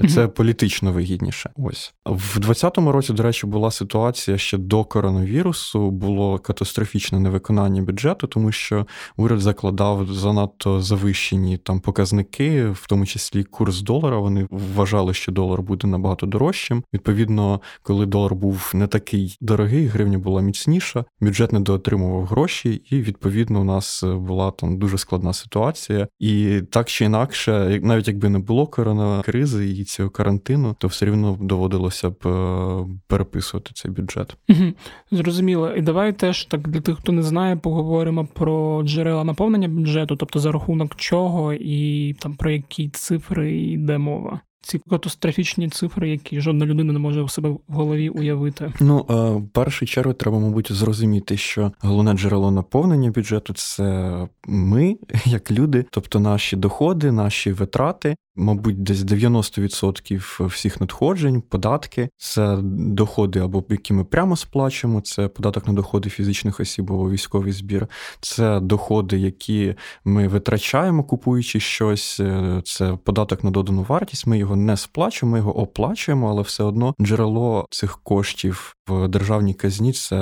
Це 0.06 0.28
політично 0.28 0.92
вигідніше. 0.92 1.50
Ось 1.56 1.94
в 2.06 2.38
2020 2.38 2.78
році, 2.78 3.12
до 3.12 3.22
речі, 3.22 3.46
була 3.46 3.70
ситуація 3.70 4.38
ще 4.38 4.58
до 4.58 4.84
коронавірусу. 4.84 5.90
Було 5.90 6.38
катастрофічне 6.38 7.20
невиконання 7.20 7.82
бюджету, 7.82 8.26
тому 8.26 8.52
що 8.52 8.86
уряд 9.16 9.40
закладав 9.40 10.06
занадто 10.06 10.80
завищені 10.80 11.56
там 11.56 11.80
показники, 11.80 12.68
в 12.68 12.86
тому 12.88 13.06
числі 13.06 13.44
курс 13.44 13.82
долара. 13.82 14.18
Вони 14.18 14.46
вважали, 14.50 15.14
що 15.14 15.32
долар 15.32 15.62
буде 15.62 15.88
набагато 15.88 16.26
дорожчим. 16.26 16.84
Відповідно, 16.94 17.60
коли 17.82 18.06
долар 18.06 18.34
був 18.34 18.70
не 18.74 18.86
такий 18.86 19.36
дорогий, 19.40 19.86
гривня 19.86 20.18
була 20.18 20.42
міцніша. 20.42 21.04
Бюджет 21.20 21.52
не 21.52 21.60
доотримував 21.60 22.24
гроші, 22.24 22.82
і 22.90 23.00
відповідно 23.00 23.60
у 23.60 23.64
нас 23.64 24.04
була 24.04 24.50
там 24.50 24.78
дуже 24.78 24.98
складна 24.98 25.32
ситуація. 25.32 26.08
І 26.18 26.60
так 26.70 26.88
чи 26.88 27.04
інакше, 27.04 27.80
навіть 27.82 28.08
якби 28.08 28.28
не 28.28 28.38
було 28.38 28.66
коронакризи 28.66 29.68
і 29.68 29.84
цього 29.88 30.10
карантину, 30.10 30.76
то 30.78 30.88
все 30.88 31.06
рівно 31.06 31.38
доводилося 31.40 32.10
б 32.10 32.26
е, 32.26 32.86
переписувати 33.06 33.70
цей 33.74 33.90
бюджет. 33.90 34.36
Угу. 34.48 34.72
Зрозуміло. 35.10 35.74
І 35.74 35.82
давай 35.82 36.12
теж 36.12 36.44
так 36.44 36.68
для 36.68 36.80
тих, 36.80 36.98
хто 36.98 37.12
не 37.12 37.22
знає, 37.22 37.56
поговоримо 37.56 38.26
про 38.26 38.82
джерела 38.82 39.24
наповнення 39.24 39.68
бюджету, 39.68 40.16
тобто 40.16 40.38
за 40.38 40.52
рахунок 40.52 40.96
чого 40.96 41.52
і 41.52 42.12
там 42.18 42.34
про 42.34 42.50
які 42.50 42.88
цифри 42.88 43.60
йде 43.60 43.98
мова. 43.98 44.40
Ці 44.62 44.78
катастрофічні 44.90 45.68
цифри, 45.68 46.10
які 46.10 46.40
жодна 46.40 46.66
людина 46.66 46.92
не 46.92 46.98
може 46.98 47.22
у 47.22 47.28
себе 47.28 47.48
в 47.48 47.60
голові 47.68 48.08
уявити. 48.08 48.72
Ну 48.80 49.06
е, 49.10 49.14
в 49.14 49.48
першу 49.48 49.86
чергу 49.86 50.12
треба, 50.12 50.38
мабуть, 50.38 50.72
зрозуміти, 50.72 51.36
що 51.36 51.72
головне 51.80 52.12
джерело 52.12 52.50
наповнення 52.50 53.10
бюджету 53.10 53.52
це 53.52 54.28
ми, 54.46 54.96
як 55.24 55.50
люди, 55.50 55.84
тобто 55.90 56.20
наші 56.20 56.56
доходи, 56.56 57.12
наші 57.12 57.52
витрати 57.52 58.16
мабуть, 58.38 58.82
десь 58.82 58.98
90% 58.98 60.46
всіх 60.46 60.80
надходжень, 60.80 61.40
податки 61.40 62.08
це 62.16 62.58
доходи, 62.62 63.40
або 63.40 63.64
які 63.68 63.92
ми 63.94 64.04
прямо 64.04 64.36
сплачуємо, 64.36 65.00
це 65.00 65.28
податок 65.28 65.66
на 65.66 65.72
доходи 65.72 66.10
фізичних 66.10 66.60
осіб 66.60 66.92
або 66.92 67.10
військовий 67.10 67.52
збір, 67.52 67.86
це 68.20 68.60
доходи, 68.60 69.18
які 69.18 69.74
ми 70.04 70.28
витрачаємо, 70.28 71.04
купуючи 71.04 71.60
щось, 71.60 72.20
е, 72.20 72.62
це 72.64 72.98
податок 73.04 73.44
на 73.44 73.50
додану 73.50 73.86
вартість. 73.88 74.26
Ми 74.26 74.38
його 74.38 74.56
не 74.56 74.76
сплачуємо, 74.76 75.32
ми 75.32 75.38
його 75.38 75.58
оплачуємо, 75.58 76.30
але 76.30 76.42
все 76.42 76.64
одно 76.64 76.94
джерело 77.00 77.66
цих 77.70 77.98
коштів 78.02 78.76
в 78.88 79.08
державній 79.08 79.54
казні 79.54 79.92
це 79.92 80.16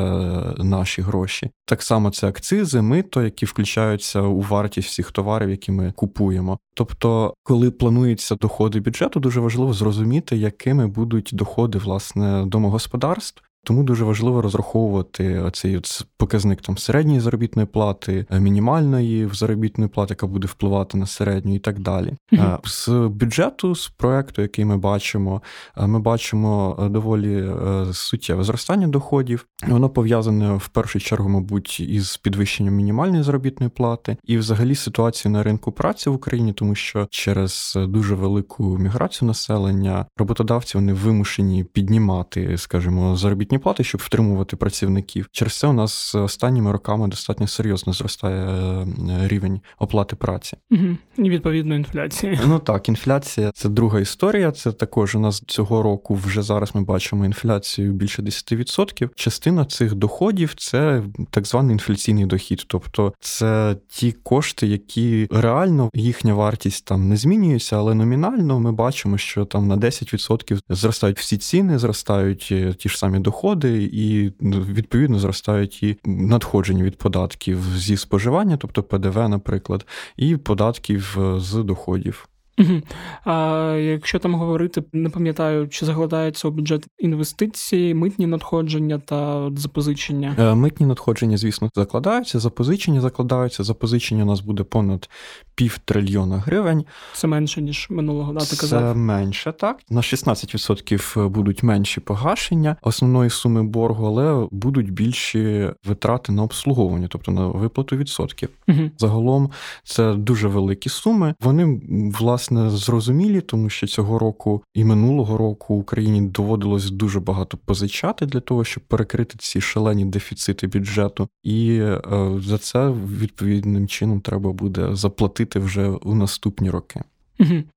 наші 0.59 1.03
гроші. 1.03 1.51
Так 1.65 1.83
само 1.83 2.11
це 2.11 2.29
акцизи, 2.29 2.83
мито, 2.83 3.23
які 3.23 3.47
включаються 3.47 4.21
у 4.21 4.41
вартість 4.41 4.89
всіх 4.89 5.13
товарів, 5.13 5.51
які 5.51 5.73
ми 5.73 5.93
купуємо. 5.93 6.59
Тобто, 6.75 7.35
коли 7.43 7.71
плануються 7.71 8.35
доходи 8.35 8.81
бюджету, 8.81 9.21
дуже 9.21 9.41
важливо 9.41 9.73
зрозуміти, 9.73 10.37
якими 10.37 10.87
будуть 10.87 11.31
доходи 11.33 11.79
власне 11.79 12.45
домогосподарств. 12.47 13.43
Тому 13.67 13.83
дуже 13.83 14.05
важливо 14.05 14.43
розраховувати 14.43 15.51
цей 15.53 15.81
показник 16.17 16.61
там 16.61 16.79
середньої 16.79 17.21
заробітної 17.21 17.67
плати, 17.67 18.27
мінімальної 18.31 19.29
заробітної 19.33 19.91
плати, 19.91 20.13
яка 20.13 20.27
буде 20.27 20.47
впливати 20.47 20.99
на 20.99 21.07
середню, 21.07 21.55
і 21.55 21.59
так 21.59 21.79
далі. 21.79 22.13
Mm-hmm. 22.33 22.59
З 22.65 23.09
бюджету, 23.09 23.75
з 23.75 23.89
проекту, 23.89 24.43
який 24.43 24.65
ми 24.65 24.77
бачимо, 24.77 25.43
е, 25.77 25.87
ми 25.87 25.99
бачимо 25.99 26.79
е, 26.81 26.89
доволі 26.89 27.51
суттєве 27.93 28.45
зростання 28.45 28.89
доходів. 28.89 29.47
Воно 29.69 29.89
пов'язане 29.89 30.55
в 30.55 30.69
першу 30.69 31.01
чергу, 31.01 31.29
мабуть, 31.29 31.81
із 31.81 32.17
підвищенням 32.17 32.75
мінімальної 32.75 33.23
заробітної 33.23 33.71
плати, 33.71 34.17
і 34.25 34.39
взагалі 34.39 34.75
ситуацію 34.75 35.33
на 35.33 35.43
ринку 35.43 35.73
праці 35.73 36.11
в 36.11 36.15
Україні, 36.15 36.53
тому 36.53 36.75
що 36.75 37.07
через 37.11 37.79
дуже 37.89 38.15
велику 38.15 38.79
міграцію 38.79 39.27
населення 39.27 40.07
роботодавці 40.17 40.79
вони 40.79 40.93
вимушені 40.93 41.65
піднімати, 41.65 42.59
скажімо, 42.59 43.17
заробітні 43.17 43.56
заробітні 43.57 43.63
плати, 43.63 43.85
щоб 43.85 44.01
втримувати 44.05 44.57
працівників. 44.57 45.29
Через 45.33 45.59
це 45.59 45.67
у 45.67 45.73
нас 45.73 46.15
останніми 46.15 46.73
роками 46.73 47.09
достатньо 47.09 47.47
серйозно 47.47 47.93
зростає 47.93 48.47
е, 48.47 48.87
рівень 49.29 49.61
оплати 49.79 50.17
праці. 50.17 50.57
Угу. 50.71 50.97
І 51.19 51.31
відповідно 51.31 51.75
інфляції. 51.75 52.41
Ну 52.47 52.59
так, 52.59 52.89
інфляція 52.89 53.51
це 53.55 53.69
друга 53.69 54.01
історія. 54.01 54.53
Це 54.53 54.73
також 54.73 55.15
у 55.15 55.21
нас 55.21 55.43
цього 55.47 55.83
року 55.83 56.15
вже 56.15 56.43
зараз 56.43 56.75
ми 56.75 56.83
бачимо 56.83 57.25
інфляцію 57.25 57.93
більше 57.93 58.23
10%. 58.23 59.09
Частина 59.15 59.65
цих 59.65 59.95
доходів 59.95 60.55
це 60.55 61.03
так 61.31 61.47
званий 61.47 61.73
інфляційний 61.73 62.27
дохід, 62.27 62.65
тобто 62.67 63.13
це 63.21 63.77
ті 63.89 64.13
кошти, 64.13 64.67
які 64.67 65.29
реально 65.31 65.91
їхня 65.95 66.35
вартість 66.35 66.85
там 66.85 67.09
не 67.09 67.17
змінюється, 67.17 67.77
але 67.77 67.95
номінально 67.95 68.61
ми 68.61 68.73
бачимо, 68.73 69.19
що 69.19 69.45
там 69.45 69.69
на 69.69 69.77
10% 69.77 70.59
зростають 70.69 71.19
всі 71.19 71.37
ціни, 71.37 71.79
зростають 71.79 72.49
е, 72.53 72.75
ті 72.75 72.89
ж 72.89 72.99
самі 72.99 73.19
доходи 73.19 73.46
доходи, 73.47 73.91
і 73.93 74.33
ну, 74.41 74.61
відповідно 74.61 75.19
зростають 75.19 75.83
і 75.83 75.97
надходження 76.05 76.85
від 76.85 76.99
податків 76.99 77.59
зі 77.77 77.97
споживання, 77.97 78.57
тобто 78.57 78.83
ПДВ, 78.83 79.29
наприклад, 79.29 79.87
і 80.17 80.37
податків 80.37 81.19
е, 81.21 81.41
з 81.41 81.53
доходів. 81.55 82.29
Угу. 82.59 82.83
А 83.25 83.77
якщо 83.81 84.19
там 84.19 84.35
говорити, 84.35 84.83
не 84.93 85.11
пам'ятаю, 85.11 85.69
чи 85.69 85.87
закладається 85.87 86.49
у 86.49 86.51
бюджет 86.51 86.87
інвестиції, 86.99 87.95
митні 87.95 88.27
надходження 88.27 88.99
та 88.99 89.51
запозичення? 89.57 90.37
Е, 90.39 90.55
митні 90.55 90.87
надходження, 90.87 91.37
звісно, 91.37 91.71
закладаються, 91.75 92.39
запозичення 92.39 93.01
закладаються. 93.01 93.65
Запозичення 93.65 94.23
у 94.23 94.27
нас 94.27 94.41
буде 94.41 94.63
понад 94.63 95.09
пів 95.55 95.79
трильйона 95.85 96.39
гривень. 96.39 96.85
Це 97.13 97.27
менше 97.27 97.63
ніж 97.63 97.87
минулого 97.91 98.33
да, 98.33 98.41
ти 98.41 98.57
казав? 98.57 98.81
Це 98.81 98.95
менше, 98.95 99.53
так. 99.53 99.81
На 99.91 100.01
16% 100.01 101.29
будуть 101.29 101.63
менші 101.63 102.01
погашення 102.01 102.77
основної 102.83 103.31
суми 103.31 103.63
боргу, 103.63 104.07
але 104.07 104.49
будуть 104.51 104.93
більші 104.93 105.71
витрати 105.85 106.33
на 106.33 106.43
обслуговування, 106.43 107.09
тобто 107.11 107.33
на 107.33 107.47
виплату 107.47 107.97
відсотків. 107.97 108.49
Угу. 108.69 108.91
Загалом 108.99 109.51
це 109.85 110.15
дуже 110.15 110.49
великі 110.49 110.91
суми. 110.91 111.35
Вони 111.41 111.81
власне 112.19 112.46
власне 112.51 112.71
зрозумілі, 112.71 113.41
тому 113.41 113.71
що 113.71 113.87
цього 113.87 114.19
року 114.19 114.63
і 114.75 114.85
минулого 114.85 115.37
року 115.37 115.75
Україні 115.75 116.21
доводилось 116.21 116.91
дуже 116.91 117.21
багато 117.21 117.57
позичати 117.57 118.27
для 118.27 118.41
того, 118.41 118.65
щоб 118.65 118.85
перекрити 118.85 119.39
ці 119.39 119.61
шалені 119.61 120.05
дефіцити 120.05 120.67
бюджету, 120.67 121.29
і 121.43 121.79
е, 121.79 122.01
за 122.47 122.59
це 122.59 122.91
відповідним 123.21 123.89
чином 123.89 124.21
треба 124.21 124.53
буде 124.53 124.89
заплатити 124.93 125.59
вже 125.59 125.89
у 125.89 126.15
наступні 126.15 126.71
роки. 126.71 127.03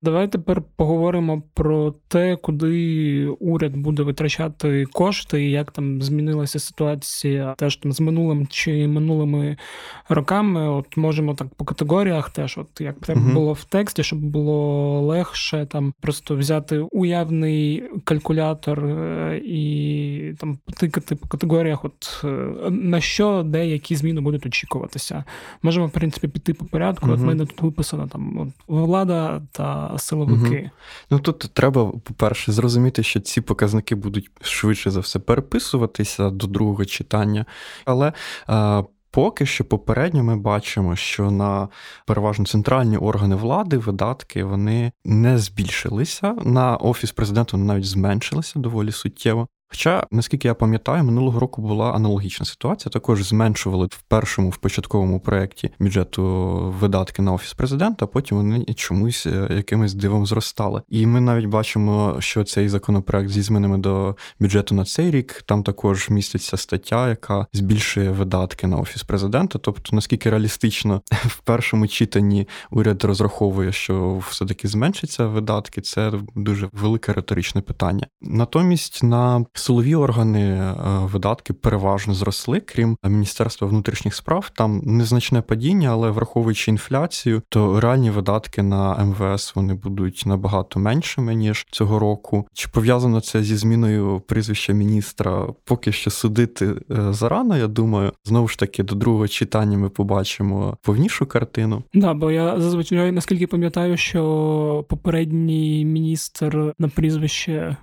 Давай 0.01 0.27
тепер 0.27 0.61
поговоримо 0.75 1.41
про 1.53 1.93
те, 2.07 2.35
куди 2.35 3.27
уряд 3.39 3.77
буде 3.77 4.03
витрачати 4.03 4.85
кошти, 4.85 5.45
і 5.45 5.51
як 5.51 5.71
там 5.71 6.01
змінилася 6.01 6.59
ситуація 6.59 7.55
теж 7.57 7.75
там 7.75 7.91
з 7.91 7.99
минулим 7.99 8.47
чи 8.47 8.87
минулими 8.87 9.57
роками. 10.09 10.69
От 10.69 10.97
можемо 10.97 11.33
так 11.33 11.47
по 11.55 11.65
категоріях, 11.65 12.29
теж, 12.29 12.57
от 12.57 12.81
як 12.81 12.95
це 13.05 13.13
uh 13.13 13.33
було 13.33 13.53
в 13.53 13.63
тексті, 13.63 14.03
щоб 14.03 14.19
було 14.19 15.01
легше 15.01 15.65
там 15.65 15.93
просто 16.01 16.35
взяти 16.35 16.77
уявний 16.77 17.83
калькулятор 18.03 18.85
е, 18.85 19.41
і 19.45 20.33
там 20.39 20.59
потикати 20.65 21.15
по 21.15 21.27
категоріях, 21.27 21.85
от 21.85 22.21
е, 22.23 22.27
на 22.69 23.01
що 23.01 23.43
деякі 23.43 23.95
зміни 23.95 24.21
будуть 24.21 24.45
очікуватися. 24.45 25.23
Можемо 25.61 25.87
в 25.87 25.91
принципі 25.91 26.27
піти 26.27 26.53
по 26.53 26.65
порядку. 26.65 27.07
uh 27.07 27.13
От 27.13 27.19
мене 27.19 27.45
тут 27.45 27.61
виписано 27.61 28.07
там 28.07 28.37
от 28.39 28.49
влада 28.67 29.41
та 29.51 29.97
силовики. 29.97 30.59
Угу. 30.59 30.71
Ну 31.09 31.19
тут 31.19 31.49
треба, 31.53 31.85
по-перше, 31.85 32.51
зрозуміти, 32.51 33.03
що 33.03 33.19
ці 33.19 33.41
показники 33.41 33.95
будуть 33.95 34.31
швидше 34.41 34.91
за 34.91 34.99
все 34.99 35.19
переписуватися 35.19 36.29
до 36.29 36.47
другого 36.47 36.85
читання, 36.85 37.45
але. 37.85 38.13
А, 38.47 38.83
Поки 39.11 39.45
що 39.45 39.65
попередньо 39.65 40.23
ми 40.23 40.37
бачимо, 40.37 40.95
що 40.95 41.31
на 41.31 41.69
переважно 42.05 42.45
центральні 42.45 42.97
органи 42.97 43.35
влади 43.35 43.77
видатки 43.77 44.43
вони 44.43 44.91
не 45.05 45.37
збільшилися. 45.37 46.33
На 46.33 46.77
офіс 46.77 47.11
президента 47.11 47.57
вони 47.57 47.73
навіть 47.73 47.85
зменшилися 47.85 48.59
доволі 48.59 48.91
суттєво. 48.91 49.47
Хоча, 49.71 50.03
наскільки 50.11 50.47
я 50.47 50.53
пам'ятаю, 50.53 51.03
минулого 51.03 51.39
року 51.39 51.61
була 51.61 51.91
аналогічна 51.91 52.45
ситуація. 52.45 52.91
Також 52.91 53.23
зменшували 53.23 53.85
в 53.85 54.01
першому 54.01 54.49
в 54.49 54.57
початковому 54.57 55.19
проєкті 55.19 55.71
бюджету 55.79 56.23
видатки 56.79 57.21
на 57.21 57.33
офіс 57.33 57.53
президента, 57.53 58.05
а 58.05 58.07
потім 58.07 58.37
вони 58.37 58.65
чомусь 58.73 59.25
е, 59.25 59.47
якимось 59.49 59.93
дивом 59.93 60.25
зростали. 60.25 60.81
І 60.89 61.05
ми 61.05 61.21
навіть 61.21 61.45
бачимо, 61.45 62.15
що 62.19 62.43
цей 62.43 62.69
законопроект 62.69 63.29
зі 63.29 63.41
змінами 63.41 63.77
до 63.77 64.15
бюджету 64.39 64.75
на 64.75 64.85
цей 64.85 65.11
рік 65.11 65.41
там 65.45 65.63
також 65.63 66.09
міститься 66.09 66.57
стаття, 66.57 67.09
яка 67.09 67.47
збільшує 67.53 68.11
видатки 68.11 68.67
на 68.67 68.77
офіс 68.77 69.03
президента. 69.03 69.59
Тобто, 69.59 69.95
наскільки 69.95 70.29
реалістично 70.29 71.01
в 71.11 71.39
першому 71.39 71.87
читанні 71.87 72.47
уряд 72.71 73.03
розраховує, 73.03 73.71
що 73.71 74.23
все 74.29 74.45
таки 74.45 74.67
зменшиться 74.67 75.25
видатки, 75.25 75.81
це 75.81 76.11
дуже 76.35 76.69
велике 76.73 77.13
риторичне 77.13 77.61
питання. 77.61 78.07
Натомість 78.21 79.03
на 79.03 79.45
Силові 79.59 79.95
органи 79.95 80.41
е, 80.41 80.75
видатки 81.03 81.53
переважно 81.53 82.13
зросли, 82.13 82.59
крім 82.59 82.97
Міністерства 83.03 83.67
внутрішніх 83.67 84.15
справ. 84.15 84.51
Там 84.55 84.81
незначне 84.83 85.41
падіння, 85.41 85.89
але 85.89 86.11
враховуючи 86.11 86.71
інфляцію, 86.71 87.41
то 87.49 87.79
реальні 87.79 88.09
видатки 88.09 88.63
на 88.63 89.05
МВС 89.05 89.51
вони 89.55 89.73
будуть 89.73 90.23
набагато 90.25 90.79
меншими 90.79 91.35
ніж 91.35 91.67
цього 91.71 91.99
року. 91.99 92.47
Чи 92.53 92.69
пов'язано 92.73 93.21
це 93.21 93.43
зі 93.43 93.55
зміною 93.55 94.21
прізвища 94.27 94.73
міністра? 94.73 95.47
Поки 95.63 95.91
що 95.91 96.11
судити 96.11 96.65
е, 96.91 97.13
зарано. 97.13 97.57
Я 97.57 97.67
думаю, 97.67 98.11
знову 98.25 98.47
ж 98.47 98.59
таки 98.59 98.83
до 98.83 98.95
другого 98.95 99.27
читання 99.27 99.77
ми 99.77 99.89
побачимо 99.89 100.77
повнішу 100.81 101.25
картину. 101.25 101.83
Да, 101.93 102.13
бо 102.13 102.31
я 102.31 102.59
зазвичай 102.59 103.11
наскільки 103.11 103.47
пам'ятаю, 103.47 103.97
що 103.97 104.85
попередній 104.89 105.85
міністр 105.85 106.73
на 106.79 106.87
прізвище 106.87 107.77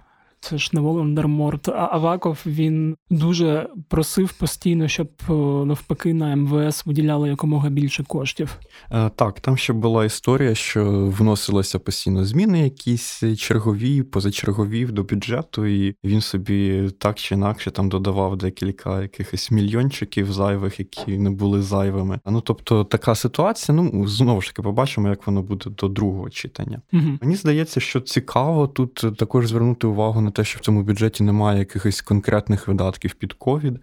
це 0.48 0.58
ж 0.58 0.70
не 0.72 0.80
Волан-дер-Морт, 0.80 1.68
а 1.68 1.88
Аваков 1.92 2.38
він 2.46 2.96
дуже 3.10 3.68
просив 3.88 4.32
постійно, 4.32 4.88
щоб 4.88 5.08
е, 5.30 5.32
навпаки 5.66 6.14
на 6.14 6.36
МВС 6.36 6.82
виділяли 6.86 7.28
якомога 7.28 7.68
більше 7.68 8.04
коштів. 8.04 8.58
Е, 8.92 9.10
так, 9.16 9.40
там 9.40 9.56
ще 9.56 9.72
була 9.72 10.04
історія, 10.04 10.54
що 10.54 11.12
вносилися 11.18 11.78
постійно 11.78 12.24
зміни, 12.24 12.60
якісь 12.60 13.22
чергові, 13.38 14.02
позачергові 14.02 14.86
до 14.86 15.02
бюджету, 15.02 15.66
і 15.66 15.94
він 16.04 16.20
собі 16.20 16.90
так 16.98 17.18
чи 17.18 17.34
інакше 17.34 17.70
там 17.70 17.88
додавав 17.88 18.36
декілька 18.36 19.02
якихось 19.02 19.50
мільйончиків 19.50 20.32
зайвих, 20.32 20.78
які 20.78 21.18
не 21.18 21.30
були 21.30 21.62
зайвими. 21.62 22.18
Ну 22.26 22.40
тобто 22.40 22.84
така 22.84 23.14
ситуація. 23.14 23.76
Ну 23.76 24.08
знову 24.08 24.40
ж 24.40 24.48
таки, 24.48 24.62
побачимо, 24.62 25.08
як 25.08 25.26
воно 25.26 25.42
буде 25.42 25.70
до 25.70 25.88
другого 25.88 26.30
читання. 26.30 26.82
Угу. 26.92 27.18
Мені 27.20 27.36
здається, 27.36 27.80
що 27.80 28.00
цікаво 28.00 28.66
тут 28.66 29.04
також 29.18 29.46
звернути 29.46 29.86
увагу 29.86 30.20
на 30.20 30.30
те, 30.36 30.44
що 30.44 30.58
в 30.58 30.62
цьому 30.62 30.82
бюджеті 30.82 31.24
немає 31.24 31.58
якихось 31.58 32.00
конкретних 32.00 32.68
видатків 32.68 33.14
під 33.14 33.32
ковід. 33.32 33.74
Е, 33.74 33.80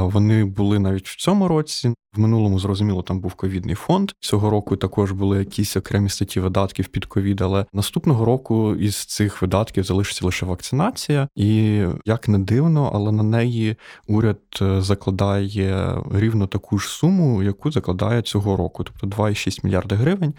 вони 0.00 0.44
були 0.44 0.78
навіть 0.78 1.08
в 1.08 1.16
цьому 1.16 1.48
році. 1.48 1.94
В 2.16 2.20
минулому 2.20 2.58
зрозуміло, 2.58 3.02
там 3.02 3.20
був 3.20 3.34
ковідний 3.34 3.74
фонд. 3.74 4.12
Цього 4.20 4.50
року 4.50 4.76
також 4.76 5.12
були 5.12 5.38
якісь 5.38 5.76
окремі 5.76 6.08
статті 6.08 6.40
видатків 6.40 6.88
під 6.88 7.04
ковід, 7.04 7.40
але 7.40 7.66
наступного 7.72 8.24
року 8.24 8.74
із 8.74 8.96
цих 9.04 9.42
видатків 9.42 9.84
залишиться 9.84 10.26
лише 10.26 10.46
вакцинація, 10.46 11.28
і 11.34 11.82
як 12.04 12.28
не 12.28 12.38
дивно, 12.38 12.90
але 12.94 13.12
на 13.12 13.22
неї 13.22 13.76
уряд 14.08 14.38
е, 14.62 14.80
закладає 14.80 16.02
рівно 16.14 16.46
таку 16.46 16.78
ж 16.78 16.88
суму, 16.88 17.42
яку 17.42 17.70
закладає 17.70 18.22
цього 18.22 18.56
року, 18.56 18.84
тобто 18.84 19.22
2,6 19.22 19.60
мільярди 19.64 19.94
гривень. 19.94 20.34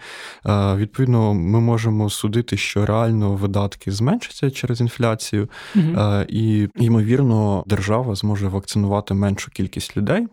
Е, 0.46 0.76
відповідно, 0.76 1.34
ми 1.34 1.60
можемо 1.60 2.10
судити, 2.10 2.56
що 2.56 2.86
реально 2.86 3.32
видатки 3.34 3.92
зменшаться 3.92 4.50
через 4.50 4.80
інфляцію, 4.80 5.48
угу. 5.76 5.84
і 6.28 6.68
ймовірно, 6.76 7.64
держава 7.66 8.14
зможе 8.14 8.48
вакцинувати 8.48 9.14
меншу 9.14 9.50
кількість 9.50 9.96
людей. 9.96 10.26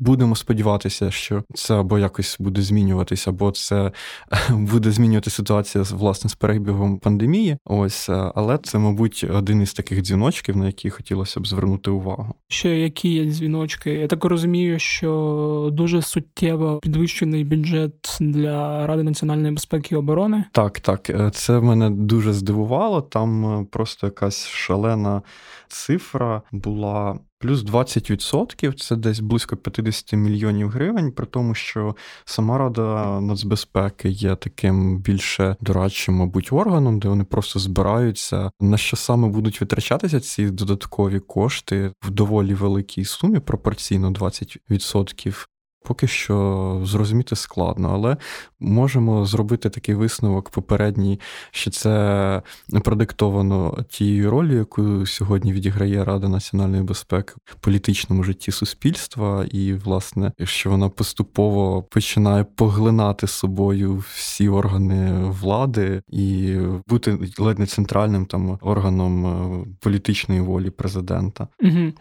Будемо 0.00 0.36
сподіватися, 0.36 1.10
що 1.10 1.42
це 1.54 1.74
або 1.74 1.98
якось 1.98 2.36
буде 2.40 2.62
змінюватися, 2.62 3.30
або 3.30 3.50
це 3.50 3.92
буде 4.50 4.90
змінювати 4.90 5.30
ситуація 5.30 5.84
власне 5.90 6.30
з 6.30 6.34
перебігом 6.34 6.98
пандемії. 6.98 7.56
Ось, 7.64 8.08
е, 8.08 8.32
але 8.34 8.58
це, 8.58 8.78
мабуть, 8.78 9.24
один 9.34 9.62
із 9.62 9.74
таких 9.74 10.02
дзвіночків, 10.02 10.56
на 10.56 10.66
які 10.66 10.90
хотілося 10.90 11.40
б 11.40 11.46
звернути 11.46 11.90
увагу. 11.90 12.34
Ще 12.48 12.78
які 12.78 13.08
є 13.08 13.24
дзвіночки? 13.24 13.90
Я 13.92 14.06
так 14.06 14.24
розумію, 14.24 14.78
що 14.78 15.70
дуже 15.72 16.02
суттєво 16.02 16.78
підвищений 16.82 17.44
бюджет 17.44 18.18
для 18.20 18.86
Ради 18.86 19.02
національної 19.02 19.54
безпеки 19.54 19.94
і 19.94 19.98
оборони. 19.98 20.44
Так, 20.52 20.80
так, 20.80 21.10
е, 21.10 21.30
це 21.34 21.60
мене 21.60 21.90
дуже 21.90 22.32
здивувало. 22.32 23.00
Там 23.00 23.60
е, 23.60 23.66
просто 23.70 24.06
якась 24.06 24.48
шалена 24.48 25.22
цифра 25.68 26.42
була 26.52 27.18
плюс 27.42 27.64
20%, 27.64 28.72
це 28.72 28.96
десь 28.96 29.20
близько 29.20 29.56
50 29.56 30.12
мільйонів 30.12 30.68
гривень, 30.68 31.12
при 31.12 31.26
тому, 31.26 31.54
що 31.54 31.96
сама 32.24 32.58
Рада 32.58 33.20
нацбезпеки 33.20 34.08
є 34.08 34.36
таким 34.36 34.98
більше 34.98 35.56
дорадчим, 35.60 36.14
мабуть, 36.14 36.52
органом, 36.52 36.98
де 36.98 37.08
вони 37.08 37.24
просто 37.24 37.58
збираються, 37.58 38.50
на 38.60 38.76
що 38.76 38.96
саме 38.96 39.28
будуть 39.28 39.60
витрачатися 39.60 40.20
ці 40.20 40.50
додаткові 40.50 41.20
кошти 41.20 41.92
в 42.04 42.10
доволі 42.10 42.54
великій 42.54 43.04
сумі, 43.04 43.38
пропорційно 43.38 44.10
20%. 44.10 45.46
Поки 45.84 46.06
що 46.06 46.80
зрозуміти 46.84 47.36
складно, 47.36 47.90
але 47.92 48.16
можемо 48.60 49.26
зробити 49.26 49.70
такий 49.70 49.94
висновок 49.94 50.50
попередній, 50.50 51.20
що 51.50 51.70
це 51.70 52.42
продиктовано 52.84 53.78
тією 53.88 54.30
ролью, 54.30 54.58
яку 54.58 55.06
сьогодні 55.06 55.52
відіграє 55.52 56.04
Рада 56.04 56.28
національної 56.28 56.82
безпеки 56.82 57.34
в 57.44 57.54
політичному 57.54 58.24
житті 58.24 58.52
суспільства, 58.52 59.46
і, 59.50 59.74
власне, 59.74 60.32
що 60.44 60.70
вона 60.70 60.88
поступово 60.88 61.82
починає 61.82 62.44
поглинати 62.44 63.26
собою 63.26 63.96
всі 63.96 64.48
органи 64.48 65.30
влади 65.30 66.02
і 66.08 66.56
бути 66.88 67.18
ледь 67.38 67.58
не 67.58 67.66
центральним 67.66 68.26
там 68.26 68.58
органом 68.60 69.26
е, 69.26 69.66
політичної 69.80 70.40
волі 70.40 70.70
президента. 70.70 71.48
Угу. 71.62 71.92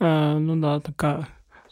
Е, 0.00 0.34
Ну 0.38 0.56
да, 0.56 0.80
така 0.80 1.26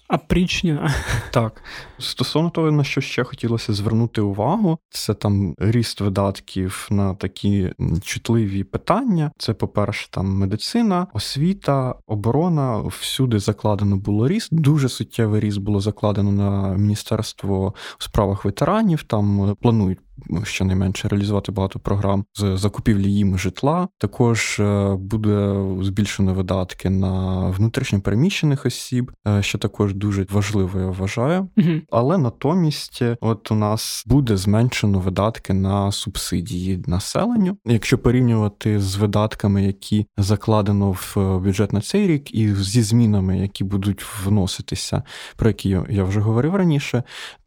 опричнена. 0.08 0.94
Так. 1.30 1.62
Стосовно 1.98 2.50
того, 2.50 2.70
на 2.70 2.84
що 2.84 3.00
ще 3.00 3.24
хотілося 3.24 3.72
звернути 3.72 4.20
увагу, 4.20 4.78
це 4.90 5.14
там 5.14 5.54
ріст 5.58 6.00
видатків 6.00 6.88
на 6.90 7.14
такі 7.14 7.72
чутливі 8.02 8.64
питання. 8.64 9.30
Це, 9.38 9.54
по-перше, 9.54 10.10
там 10.10 10.26
медицина, 10.26 11.06
освіта, 11.12 11.94
оборона. 12.06 12.78
Всюди 12.78 13.38
закладено 13.38 13.96
було 13.96 14.28
ріст. 14.28 14.48
Дуже 14.54 14.88
суттєвий 14.88 15.40
ріст 15.40 15.58
було 15.58 15.80
закладено 15.80 16.32
на 16.32 16.76
міністерство 16.76 17.74
у 18.00 18.02
справах 18.02 18.44
ветеранів. 18.44 19.02
Там 19.02 19.56
планують 19.60 19.98
щонайменше 20.44 21.08
реалізувати 21.08 21.52
багато 21.52 21.78
програм 21.78 22.24
з 22.34 22.56
закупівлі 22.56 23.12
їм 23.12 23.38
житла. 23.38 23.88
Також 23.98 24.60
е, 24.60 24.96
буде 24.98 25.64
збільшено 25.82 26.34
видатки 26.34 26.90
на 26.90 27.46
внутрішньо 27.50 28.00
переміщених 28.00 28.66
осіб, 28.66 29.12
е, 29.28 29.42
що 29.42 29.58
також 29.58 29.94
дуже 29.94 30.26
важливо, 30.30 30.80
я 30.80 30.86
вважаю. 30.86 31.48
Угу. 31.56 31.70
Але 31.90 32.18
натомість, 32.18 33.02
от 33.20 33.50
у 33.50 33.54
нас 33.54 34.04
буде 34.06 34.36
зменшено 34.36 34.98
видатки 34.98 35.52
на 35.52 35.92
субсидії 35.92 36.84
населенню. 36.86 37.56
Якщо 37.64 37.98
порівнювати 37.98 38.80
з 38.80 38.96
видатками, 38.96 39.64
які 39.64 40.06
закладено 40.16 40.90
в 40.92 41.16
бюджет 41.38 41.72
на 41.72 41.80
цей 41.80 42.06
рік, 42.06 42.34
і 42.34 42.54
зі 42.54 42.82
змінами, 42.82 43.38
які 43.38 43.64
будуть 43.64 44.04
вноситися, 44.24 45.02
про 45.36 45.48
які 45.48 45.78
я 45.88 46.04
вже 46.04 46.20
говорив 46.20 46.54
раніше, 46.54 47.02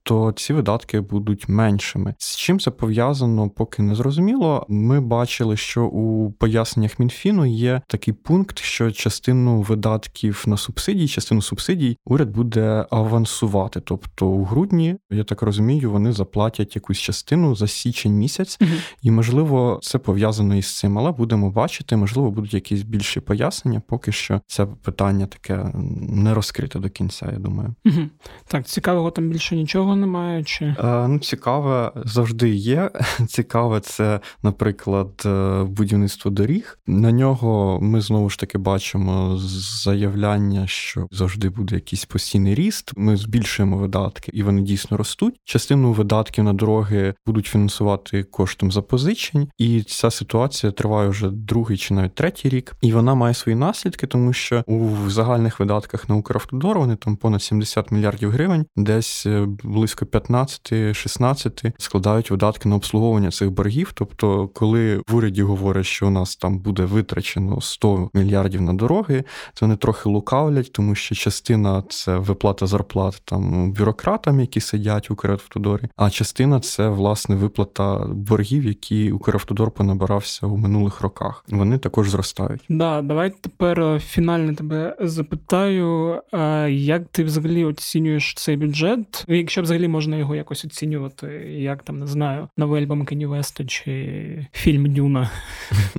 то 0.07 0.31
ці 0.31 0.53
видатки 0.53 1.01
будуть 1.01 1.49
меншими. 1.49 2.15
З 2.17 2.37
чим 2.37 2.59
це 2.59 2.71
пов'язано, 2.71 3.49
поки 3.49 3.81
не 3.81 3.95
зрозуміло. 3.95 4.65
Ми 4.69 5.01
бачили, 5.01 5.57
що 5.57 5.85
у 5.85 6.31
поясненнях 6.31 6.99
Мінфіну 6.99 7.45
є 7.45 7.81
такий 7.87 8.13
пункт, 8.13 8.59
що 8.59 8.91
частину 8.91 9.61
видатків 9.61 10.43
на 10.47 10.57
субсидії, 10.57 11.07
частину 11.07 11.41
субсидій 11.41 11.97
уряд 12.05 12.29
буде 12.29 12.85
авансувати. 12.91 13.79
Тобто 13.79 14.27
у 14.27 14.43
грудні, 14.43 14.95
я 15.11 15.23
так 15.23 15.41
розумію, 15.41 15.91
вони 15.91 16.11
заплатять 16.11 16.75
якусь 16.75 16.97
частину 16.97 17.55
за 17.55 17.67
січень 17.67 18.13
місяць, 18.13 18.57
угу. 18.61 18.71
і 19.01 19.11
можливо 19.11 19.79
це 19.83 19.97
пов'язано 19.97 20.55
із 20.55 20.77
цим, 20.77 20.97
але 20.97 21.11
будемо 21.11 21.51
бачити, 21.51 21.95
можливо, 21.95 22.31
будуть 22.31 22.53
якісь 22.53 22.81
більші 22.81 23.19
пояснення. 23.19 23.81
Поки 23.87 24.11
що 24.11 24.41
це 24.47 24.65
питання 24.65 25.25
таке 25.25 25.71
не 26.09 26.33
розкрите 26.33 26.79
до 26.79 26.89
кінця. 26.89 27.29
Я 27.33 27.39
думаю, 27.39 27.75
угу. 27.85 28.01
так 28.47 28.65
цікавого 28.65 29.11
там 29.11 29.29
більше 29.29 29.55
нічого 29.55 29.96
немає? 29.97 30.43
Чи 30.43 30.65
е, 30.65 31.07
ну 31.07 31.19
цікаве 31.19 31.91
завжди 31.95 32.49
є. 32.49 32.91
Цікаве, 33.27 33.79
це, 33.79 34.19
наприклад, 34.43 35.23
е, 35.25 35.63
будівництво 35.63 36.31
доріг. 36.31 36.79
На 36.87 37.11
нього 37.11 37.79
ми 37.81 38.01
знову 38.01 38.29
ж 38.29 38.39
таки 38.39 38.57
бачимо 38.57 39.37
заявляння, 39.83 40.67
що 40.67 41.07
завжди 41.11 41.49
буде 41.49 41.75
якийсь 41.75 42.05
постійний 42.05 42.55
ріст. 42.55 42.91
Ми 42.95 43.17
збільшуємо 43.17 43.77
видатки, 43.77 44.31
і 44.33 44.43
вони 44.43 44.61
дійсно 44.61 44.97
ростуть. 44.97 45.35
Частину 45.43 45.91
видатків 45.91 46.43
на 46.43 46.53
дороги 46.53 47.13
будуть 47.25 47.45
фінансувати 47.45 48.23
коштом 48.23 48.71
запозичень, 48.71 49.49
і 49.57 49.83
ця 49.83 50.11
ситуація 50.11 50.71
триває 50.71 51.09
вже 51.09 51.29
другий 51.29 51.77
чи 51.77 51.93
навіть 51.93 52.15
третій 52.15 52.49
рік, 52.49 52.75
і 52.81 52.93
вона 52.93 53.15
має 53.15 53.33
свої 53.33 53.55
наслідки, 53.55 54.07
тому 54.07 54.33
що 54.33 54.63
у 54.67 55.09
загальних 55.09 55.59
видатках 55.59 56.09
на 56.09 56.15
Укравтодор 56.15 56.79
вони 56.79 56.95
там 56.95 57.15
понад 57.15 57.43
70 57.43 57.91
мільярдів 57.91 58.31
гривень, 58.31 58.65
десь 58.75 59.25
е, 59.25 59.47
близько 59.77 60.05
15-16 60.05 61.71
складають 61.77 62.31
видатки 62.31 62.69
на 62.69 62.75
обслуговування 62.75 63.31
цих 63.31 63.51
боргів. 63.51 63.91
Тобто, 63.93 64.47
коли 64.47 65.01
в 65.07 65.15
уряді 65.15 65.41
говорять, 65.41 65.85
що 65.85 66.07
у 66.07 66.09
нас 66.09 66.35
там 66.35 66.59
буде 66.59 66.85
витрачено 66.85 67.61
100 67.61 68.09
мільярдів 68.13 68.61
на 68.61 68.73
дороги, 68.73 69.23
то 69.53 69.65
вони 69.65 69.75
трохи 69.75 70.09
лукавлять, 70.09 70.71
тому 70.71 70.95
що 70.95 71.15
частина 71.15 71.83
це 71.89 72.17
виплата 72.17 72.67
зарплат 72.67 73.21
там 73.25 73.71
бюрократам, 73.71 74.39
які 74.39 74.59
сидять 74.59 75.09
в 75.09 75.13
Укравтодорі, 75.13 75.83
а 75.95 76.09
частина 76.09 76.59
це 76.59 76.89
власне 76.89 77.35
виплата 77.35 78.07
боргів, 78.07 78.65
які 78.65 79.11
Укравтодор 79.11 79.71
понабирався 79.71 80.47
у 80.47 80.57
минулих 80.57 81.01
роках. 81.01 81.45
Вони 81.47 81.77
також 81.77 82.09
зростають. 82.09 82.61
Да, 82.69 83.01
давай 83.01 83.33
тепер 83.41 83.81
е, 83.81 83.99
фінально 83.99 84.53
тебе 84.53 84.95
запитаю, 85.01 86.21
як 86.69 87.07
ти 87.11 87.23
взагалі 87.23 87.65
оцінюєш 87.65 88.33
цей 88.37 88.57
бюджет? 88.57 89.25
Якщо 89.27 89.61
взагалі 89.67 89.87
можна 89.87 90.17
його 90.17 90.35
якось 90.35 90.65
оцінювати, 90.65 91.27
як 91.59 91.83
там 91.83 91.99
не 91.99 92.07
знаю, 92.07 92.49
новий 92.57 92.83
альбом 92.83 93.05
Кені 93.05 93.25
Веста 93.25 93.65
чи 93.65 94.47
фільм 94.51 94.93
Дюна. 94.93 95.31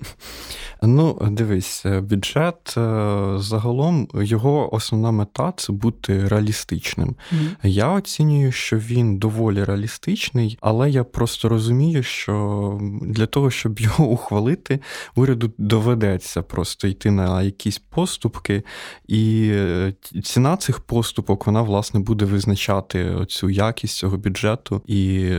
Ну, 0.82 1.18
дивись, 1.30 1.86
е, 1.86 2.00
бюджет 2.00 2.74
е, 2.76 3.34
загалом 3.38 4.08
його 4.14 4.74
основна 4.74 5.10
мета 5.10 5.52
це 5.56 5.72
бути 5.72 6.28
реалістичним. 6.28 7.08
Mm-hmm. 7.08 7.68
Я 7.68 7.88
оцінюю, 7.88 8.52
що 8.52 8.78
він 8.78 9.18
доволі 9.18 9.64
реалістичний, 9.64 10.58
але 10.60 10.90
я 10.90 11.04
просто 11.04 11.48
розумію, 11.48 12.02
що 12.02 12.78
для 13.02 13.26
того, 13.26 13.50
щоб 13.50 13.80
його 13.80 14.04
ухвалити, 14.04 14.80
уряду 15.16 15.52
доведеться 15.58 16.42
просто 16.42 16.88
йти 16.88 17.10
на 17.10 17.42
якісь 17.42 17.78
поступки, 17.78 18.62
і 19.08 19.50
е, 19.52 19.94
ціна 20.24 20.56
цих 20.56 20.80
поступок 20.80 21.46
вона 21.46 21.62
власне 21.62 22.00
буде 22.00 22.24
визначати 22.24 23.16
цю 23.28 23.50
якість 23.50 23.96
цього 23.96 24.16
бюджету 24.16 24.82
і 24.86 25.30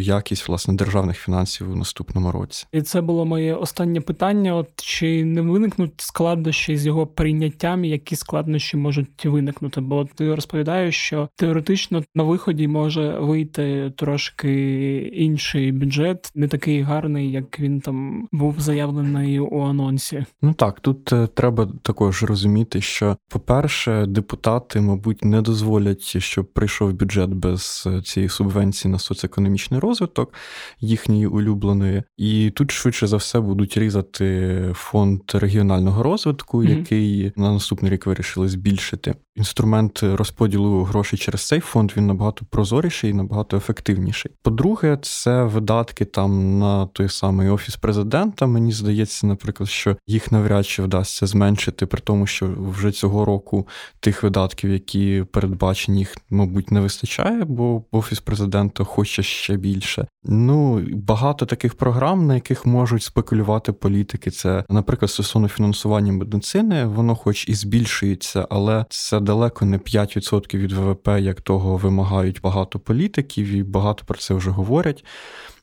якість 0.00 0.48
власне 0.48 0.74
державних 0.74 1.18
фінансів 1.18 1.70
у 1.72 1.76
наступному 1.76 2.32
році. 2.32 2.66
І 2.72 2.82
це 2.82 3.00
було 3.00 3.24
моє 3.24 3.54
останнє 3.54 4.00
питання. 4.00 4.54
От 4.54 4.75
чи 4.76 5.24
не 5.24 5.40
виникнуть 5.40 5.92
складнощі 5.96 6.76
з 6.76 6.86
його 6.86 7.06
прийняттям, 7.06 7.84
які 7.84 8.16
складнощі 8.16 8.76
можуть 8.76 9.24
виникнути? 9.24 9.80
Бо 9.80 10.04
ти 10.14 10.34
розповідаєш, 10.34 10.96
що 10.96 11.28
теоретично 11.36 12.02
на 12.14 12.22
виході 12.22 12.68
може 12.68 13.18
вийти 13.18 13.92
трошки 13.96 14.98
інший 14.98 15.72
бюджет, 15.72 16.30
не 16.34 16.48
такий 16.48 16.82
гарний, 16.82 17.32
як 17.32 17.60
він 17.60 17.80
там 17.80 18.28
був 18.32 18.60
заявлений 18.60 19.40
у 19.40 19.60
анонсі. 19.60 20.24
Ну 20.42 20.54
так, 20.54 20.80
тут 20.80 21.12
е, 21.12 21.26
треба 21.26 21.68
також 21.82 22.22
розуміти, 22.22 22.80
що, 22.80 23.16
по-перше, 23.28 24.06
депутати, 24.06 24.80
мабуть, 24.80 25.24
не 25.24 25.42
дозволять, 25.42 26.22
щоб 26.22 26.52
прийшов 26.52 26.92
бюджет 26.92 27.30
без 27.30 27.84
е, 27.86 28.02
цієї 28.02 28.28
субвенції 28.28 28.92
на 28.92 28.98
соціоекономічний 28.98 29.80
розвиток 29.80 30.34
їхньої 30.80 31.26
улюбленої, 31.26 32.02
і 32.16 32.50
тут 32.50 32.70
швидше 32.70 33.06
за 33.06 33.16
все 33.16 33.40
будуть 33.40 33.76
різати 33.76 34.65
фонд 34.72 35.20
регіонального 35.34 36.02
розвитку, 36.02 36.58
mm-hmm. 36.58 36.78
який 36.78 37.32
на 37.36 37.52
наступний 37.52 37.92
рік 37.92 38.06
вирішили 38.06 38.48
збільшити. 38.48 39.14
Інструмент 39.36 40.00
розподілу 40.02 40.82
грошей 40.82 41.18
через 41.18 41.46
цей 41.46 41.60
фонд 41.60 41.92
він 41.96 42.06
набагато 42.06 42.44
прозоріший 42.50 43.10
і 43.10 43.14
набагато 43.14 43.56
ефективніший. 43.56 44.32
По-друге, 44.42 44.98
це 45.02 45.44
видатки 45.44 46.04
там 46.04 46.58
на 46.58 46.86
той 46.86 47.08
самий 47.08 47.48
офіс 47.48 47.76
президента. 47.76 48.46
Мені 48.46 48.72
здається, 48.72 49.26
наприклад, 49.26 49.68
що 49.68 49.96
їх 50.06 50.32
навряд 50.32 50.66
чи 50.66 50.82
вдасться 50.82 51.26
зменшити, 51.26 51.86
при 51.86 52.00
тому, 52.00 52.26
що 52.26 52.54
вже 52.58 52.92
цього 52.92 53.24
року 53.24 53.68
тих 54.00 54.22
видатків, 54.22 54.70
які 54.70 55.24
передбачені, 55.32 55.98
їх, 55.98 56.16
мабуть, 56.30 56.70
не 56.70 56.80
вистачає, 56.80 57.44
бо 57.44 57.82
офіс 57.90 58.20
президента 58.20 58.84
хоче 58.84 59.22
ще 59.22 59.56
більше. 59.56 60.06
Ну 60.24 60.86
багато 60.92 61.46
таких 61.46 61.74
програм, 61.74 62.26
на 62.26 62.34
яких 62.34 62.66
можуть 62.66 63.02
спекулювати 63.02 63.72
політики. 63.72 64.30
Це, 64.30 64.55
наприклад, 64.68 65.10
стосовно 65.10 65.48
фінансування 65.48 66.12
медицини, 66.12 66.84
воно, 66.84 67.14
хоч 67.14 67.48
і 67.48 67.54
збільшується, 67.54 68.46
але 68.50 68.84
це 68.88 69.20
далеко 69.20 69.64
не 69.64 69.78
5% 69.78 70.56
від 70.56 70.72
ВВП, 70.72 71.08
як 71.08 71.40
того 71.40 71.76
вимагають 71.76 72.40
багато 72.40 72.78
політиків, 72.78 73.46
і 73.46 73.62
багато 73.62 74.04
про 74.06 74.18
це 74.18 74.34
вже 74.34 74.50
говорять. 74.50 75.04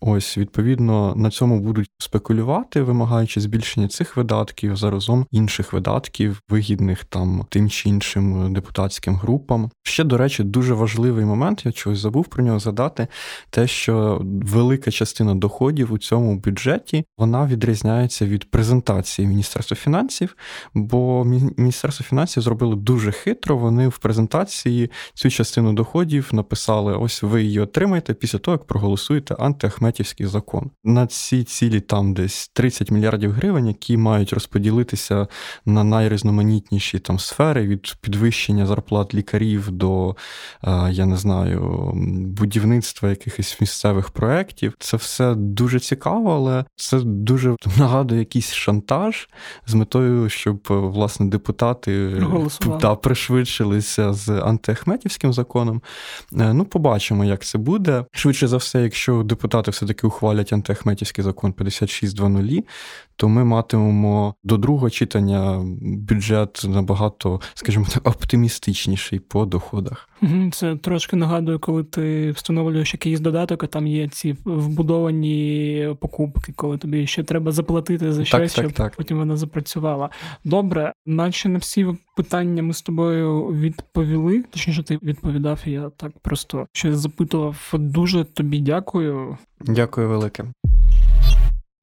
Ось, 0.05 0.37
відповідно, 0.37 1.13
на 1.15 1.29
цьому 1.29 1.59
будуть 1.59 1.89
спекулювати, 1.97 2.81
вимагаючи 2.81 3.41
збільшення 3.41 3.87
цих 3.87 4.17
видатків 4.17 4.75
заразом 4.75 5.25
інших 5.31 5.73
видатків, 5.73 6.41
вигідних 6.49 7.05
там 7.05 7.45
тим 7.49 7.69
чи 7.69 7.89
іншим 7.89 8.53
депутатським 8.53 9.15
групам. 9.15 9.71
Ще, 9.83 10.03
до 10.03 10.17
речі, 10.17 10.43
дуже 10.43 10.73
важливий 10.73 11.25
момент, 11.25 11.65
я 11.65 11.71
чогось 11.71 11.99
забув 11.99 12.27
про 12.27 12.43
нього 12.43 12.59
згадати, 12.59 13.07
те, 13.49 13.67
що 13.67 14.21
велика 14.23 14.91
частина 14.91 15.35
доходів 15.35 15.93
у 15.93 15.97
цьому 15.97 16.35
бюджеті 16.35 17.05
вона 17.17 17.45
відрізняється 17.45 18.25
від 18.25 18.51
презентації 18.51 19.27
Міністерства 19.27 19.77
фінансів, 19.77 20.37
бо 20.73 21.23
Міністерство 21.57 22.05
фінансів 22.05 22.43
зробило 22.43 22.75
дуже 22.75 23.11
хитро. 23.11 23.57
Вони 23.57 23.87
в 23.87 23.97
презентації 23.97 24.91
цю 25.13 25.29
частину 25.29 25.73
доходів 25.73 26.29
написали: 26.33 26.93
ось 26.93 27.23
ви 27.23 27.43
її 27.43 27.59
отримаєте 27.59 28.13
після 28.13 28.39
того, 28.39 28.55
як 28.55 28.67
проголосуєте 28.67 29.35
антиахмед 29.39 29.92
Ахметівський 29.93 30.25
закон. 30.25 30.71
На 30.83 31.07
ці 31.07 31.43
цілі 31.43 31.79
там 31.79 32.13
десь 32.13 32.47
30 32.53 32.91
мільярдів 32.91 33.31
гривень, 33.31 33.67
які 33.67 33.97
мають 33.97 34.33
розподілитися 34.33 35.27
на 35.65 35.83
найрізноманітніші 35.83 36.99
там 36.99 37.19
сфери 37.19 37.67
від 37.67 37.95
підвищення 38.01 38.65
зарплат 38.65 39.13
лікарів 39.13 39.71
до 39.71 40.15
е, 40.63 40.91
я 40.91 41.05
не 41.05 41.17
знаю 41.17 41.91
будівництва 42.39 43.09
якихось 43.09 43.61
місцевих 43.61 44.09
проєктів. 44.09 44.73
Це 44.79 44.97
все 44.97 45.35
дуже 45.35 45.79
цікаво, 45.79 46.31
але 46.31 46.65
це 46.75 46.99
дуже 46.99 47.55
нагадує 47.77 48.19
якийсь 48.19 48.53
шантаж 48.53 49.29
з 49.67 49.73
метою, 49.73 50.29
щоб 50.29 50.59
власне 50.69 51.25
депутати 51.25 52.23
та 52.81 52.95
пришвидшилися 52.95 54.13
з 54.13 54.29
антиахметівським 54.29 55.33
законом. 55.33 55.81
Е, 56.39 56.53
ну, 56.53 56.65
побачимо, 56.65 57.25
як 57.25 57.43
це 57.43 57.57
буде. 57.57 58.05
Швидше 58.11 58.47
за 58.47 58.57
все, 58.57 58.81
якщо 58.81 59.23
депутати 59.23 59.71
все-таки 59.73 60.07
ухвалять 60.07 60.53
антиахметівський 60.53 61.23
закон 61.23 61.51
56.2.0, 61.51 62.63
то 63.15 63.29
ми 63.29 63.43
матимемо 63.43 64.35
до 64.43 64.57
другого 64.57 64.89
читання 64.89 65.61
бюджет 65.81 66.61
набагато, 66.67 67.41
скажімо 67.53 67.85
так, 67.93 68.07
оптимістичніший 68.07 69.19
по 69.19 69.45
доходах. 69.45 70.09
Це 70.51 70.75
трошки 70.75 71.15
нагадує, 71.15 71.57
коли 71.57 71.83
ти 71.83 72.31
встановлюєш 72.31 72.93
якийсь 72.93 73.19
додаток, 73.19 73.63
а 73.63 73.67
там 73.67 73.87
є 73.87 74.07
ці 74.07 74.35
вбудовані 74.45 75.95
покупки, 75.99 76.53
коли 76.55 76.77
тобі 76.77 77.07
ще 77.07 77.23
треба 77.23 77.51
заплатити 77.51 78.13
за 78.13 78.25
щось, 78.25 78.53
так, 78.53 78.63
щоб 78.63 78.73
так. 78.73 78.95
потім 78.97 79.17
вона 79.17 79.37
запрацювала. 79.37 80.09
Добре, 80.43 80.93
наче 81.05 81.49
на 81.49 81.59
всі 81.59 81.87
питання 82.15 82.63
ми 82.63 82.73
з 82.73 82.81
тобою 82.81 83.45
відповіли. 83.45 84.43
Точніше, 84.51 84.83
ти 84.83 84.99
відповідав, 85.03 85.59
я 85.65 85.89
так 85.89 86.11
просто 86.21 86.67
щось 86.71 86.97
запитував. 86.97 87.73
Дуже 87.73 88.23
тобі 88.23 88.59
дякую. 88.59 89.37
Дякую 89.61 90.09
велике. 90.09 90.45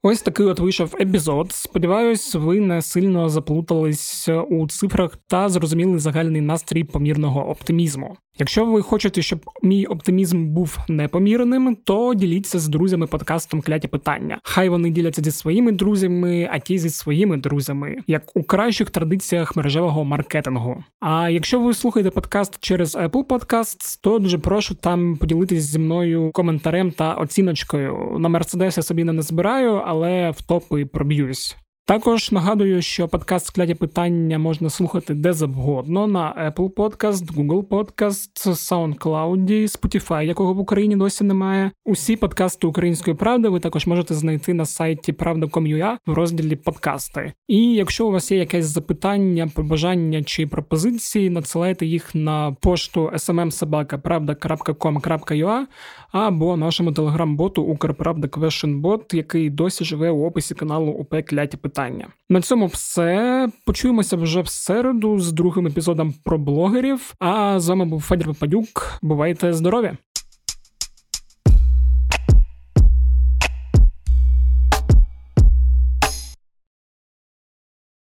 Ось 0.03 0.23
такий 0.23 0.47
от 0.47 0.61
вийшов 0.61 0.97
епізод. 1.01 1.53
Сподіваюсь, 1.53 2.35
ви 2.35 2.61
не 2.61 2.83
сильно 2.83 3.29
заплутались 3.29 4.29
у 4.49 4.69
цифрах 4.69 5.19
та 5.27 5.49
зрозуміли 5.49 5.99
загальний 5.99 6.41
настрій 6.41 6.85
помірного 6.85 7.49
оптимізму. 7.51 8.17
Якщо 8.39 8.67
ви 8.67 8.83
хочете, 8.83 9.23
щоб 9.23 9.41
мій 9.63 9.87
оптимізм 9.87 10.47
був 10.47 10.79
непомірним, 10.89 11.77
то 11.85 12.15
діліться 12.15 12.59
з 12.59 12.69
друзями 12.69 13.07
подкастом 13.07 13.61
кляті 13.61 13.89
питання. 13.89 14.39
Хай 14.43 14.69
вони 14.69 14.91
діляться 14.91 15.23
зі 15.23 15.31
своїми 15.31 15.73
друзями, 15.73 16.49
а 16.53 16.59
ті 16.59 16.79
зі 16.79 16.91
своїми 16.91 17.37
друзями, 17.37 17.97
як 18.07 18.37
у 18.37 18.43
кращих 18.43 18.91
традиціях 18.91 19.57
мережевого 19.57 20.05
маркетингу. 20.05 20.85
А 21.01 21.31
якщо 21.31 21.61
ви 21.61 21.75
слухаєте 21.75 22.11
подкаст 22.11 22.59
через 22.61 22.97
Apple 22.97 23.25
Podcasts, 23.25 23.99
то 24.03 24.19
дуже 24.19 24.39
прошу 24.39 24.75
там 24.75 25.17
поділитись 25.17 25.65
зі 25.65 25.79
мною 25.79 26.31
коментарем 26.33 26.91
та 26.91 27.15
оціночкою. 27.15 28.17
На 28.19 28.29
Мерседес 28.29 28.77
я 28.77 28.83
собі 28.83 29.05
не 29.05 29.23
збираю, 29.23 29.83
але 29.87 30.31
в 30.31 30.43
топи 30.43 30.87
проб'юсь. 30.87 31.57
Також 31.91 32.33
нагадую, 32.33 32.83
що 32.83 33.09
подкаст 33.09 33.47
скляті 33.47 33.75
питання 33.75 34.39
можна 34.39 34.71
слухати 34.71 35.15
де 35.15 35.33
завгодно 35.33 36.07
на 36.07 36.53
Apple 36.57 36.71
Podcast, 36.71 37.35
Google 37.35 37.63
Podcast, 37.63 38.47
SoundCloud, 38.47 39.51
Spotify, 39.51 40.23
якого 40.23 40.55
в 40.55 40.59
Україні 40.59 40.97
досі 40.97 41.25
немає. 41.25 41.71
Усі 41.85 42.17
подкасти 42.17 42.67
української 42.67 43.17
правди 43.17 43.49
ви 43.49 43.61
також 43.61 43.87
можете 43.87 44.15
знайти 44.15 44.55
на 44.55 44.67
сайті 44.67 45.13
правда.com.ua 45.13 45.97
в 46.07 46.13
розділі 46.13 46.57
подкасти. 46.57 47.33
І 47.49 47.75
якщо 47.75 48.07
у 48.07 48.11
вас 48.11 48.31
є 48.31 48.39
якесь 48.39 48.67
запитання, 48.67 49.51
побажання 49.55 50.23
чи 50.23 50.47
пропозиції, 50.47 51.31
надсилайте 51.31 51.87
їх 51.87 52.15
на 52.15 52.57
пошту 52.61 53.11
smmsobaka.pravda.com.ua 53.15 55.67
або 56.13 56.57
нашому 56.57 56.93
телеграм-боту 56.93 57.63
Укрправда 57.63 58.29
Questionbot, 58.29 59.17
який 59.17 59.51
досі 59.51 59.85
живе 59.85 60.11
у 60.11 60.27
описі 60.27 60.55
каналу 60.55 60.93
УП 60.93 61.23
Кляті 61.23 61.57
питання. 61.57 61.80
На 62.29 62.41
цьому 62.41 62.67
все. 62.67 63.49
Почуємося 63.67 64.17
вже 64.17 64.41
в 64.41 64.49
середу 64.49 65.21
з 65.21 65.33
другим 65.33 65.67
епізодом 65.67 66.15
про 66.25 66.39
блогерів. 66.39 67.15
А 67.19 67.61
з 67.61 67.69
вами 67.69 67.85
був 67.85 68.01
Федір 68.01 68.27
Попадюк. 68.27 68.99
Бувайте 69.03 69.53
здорові! 69.53 69.93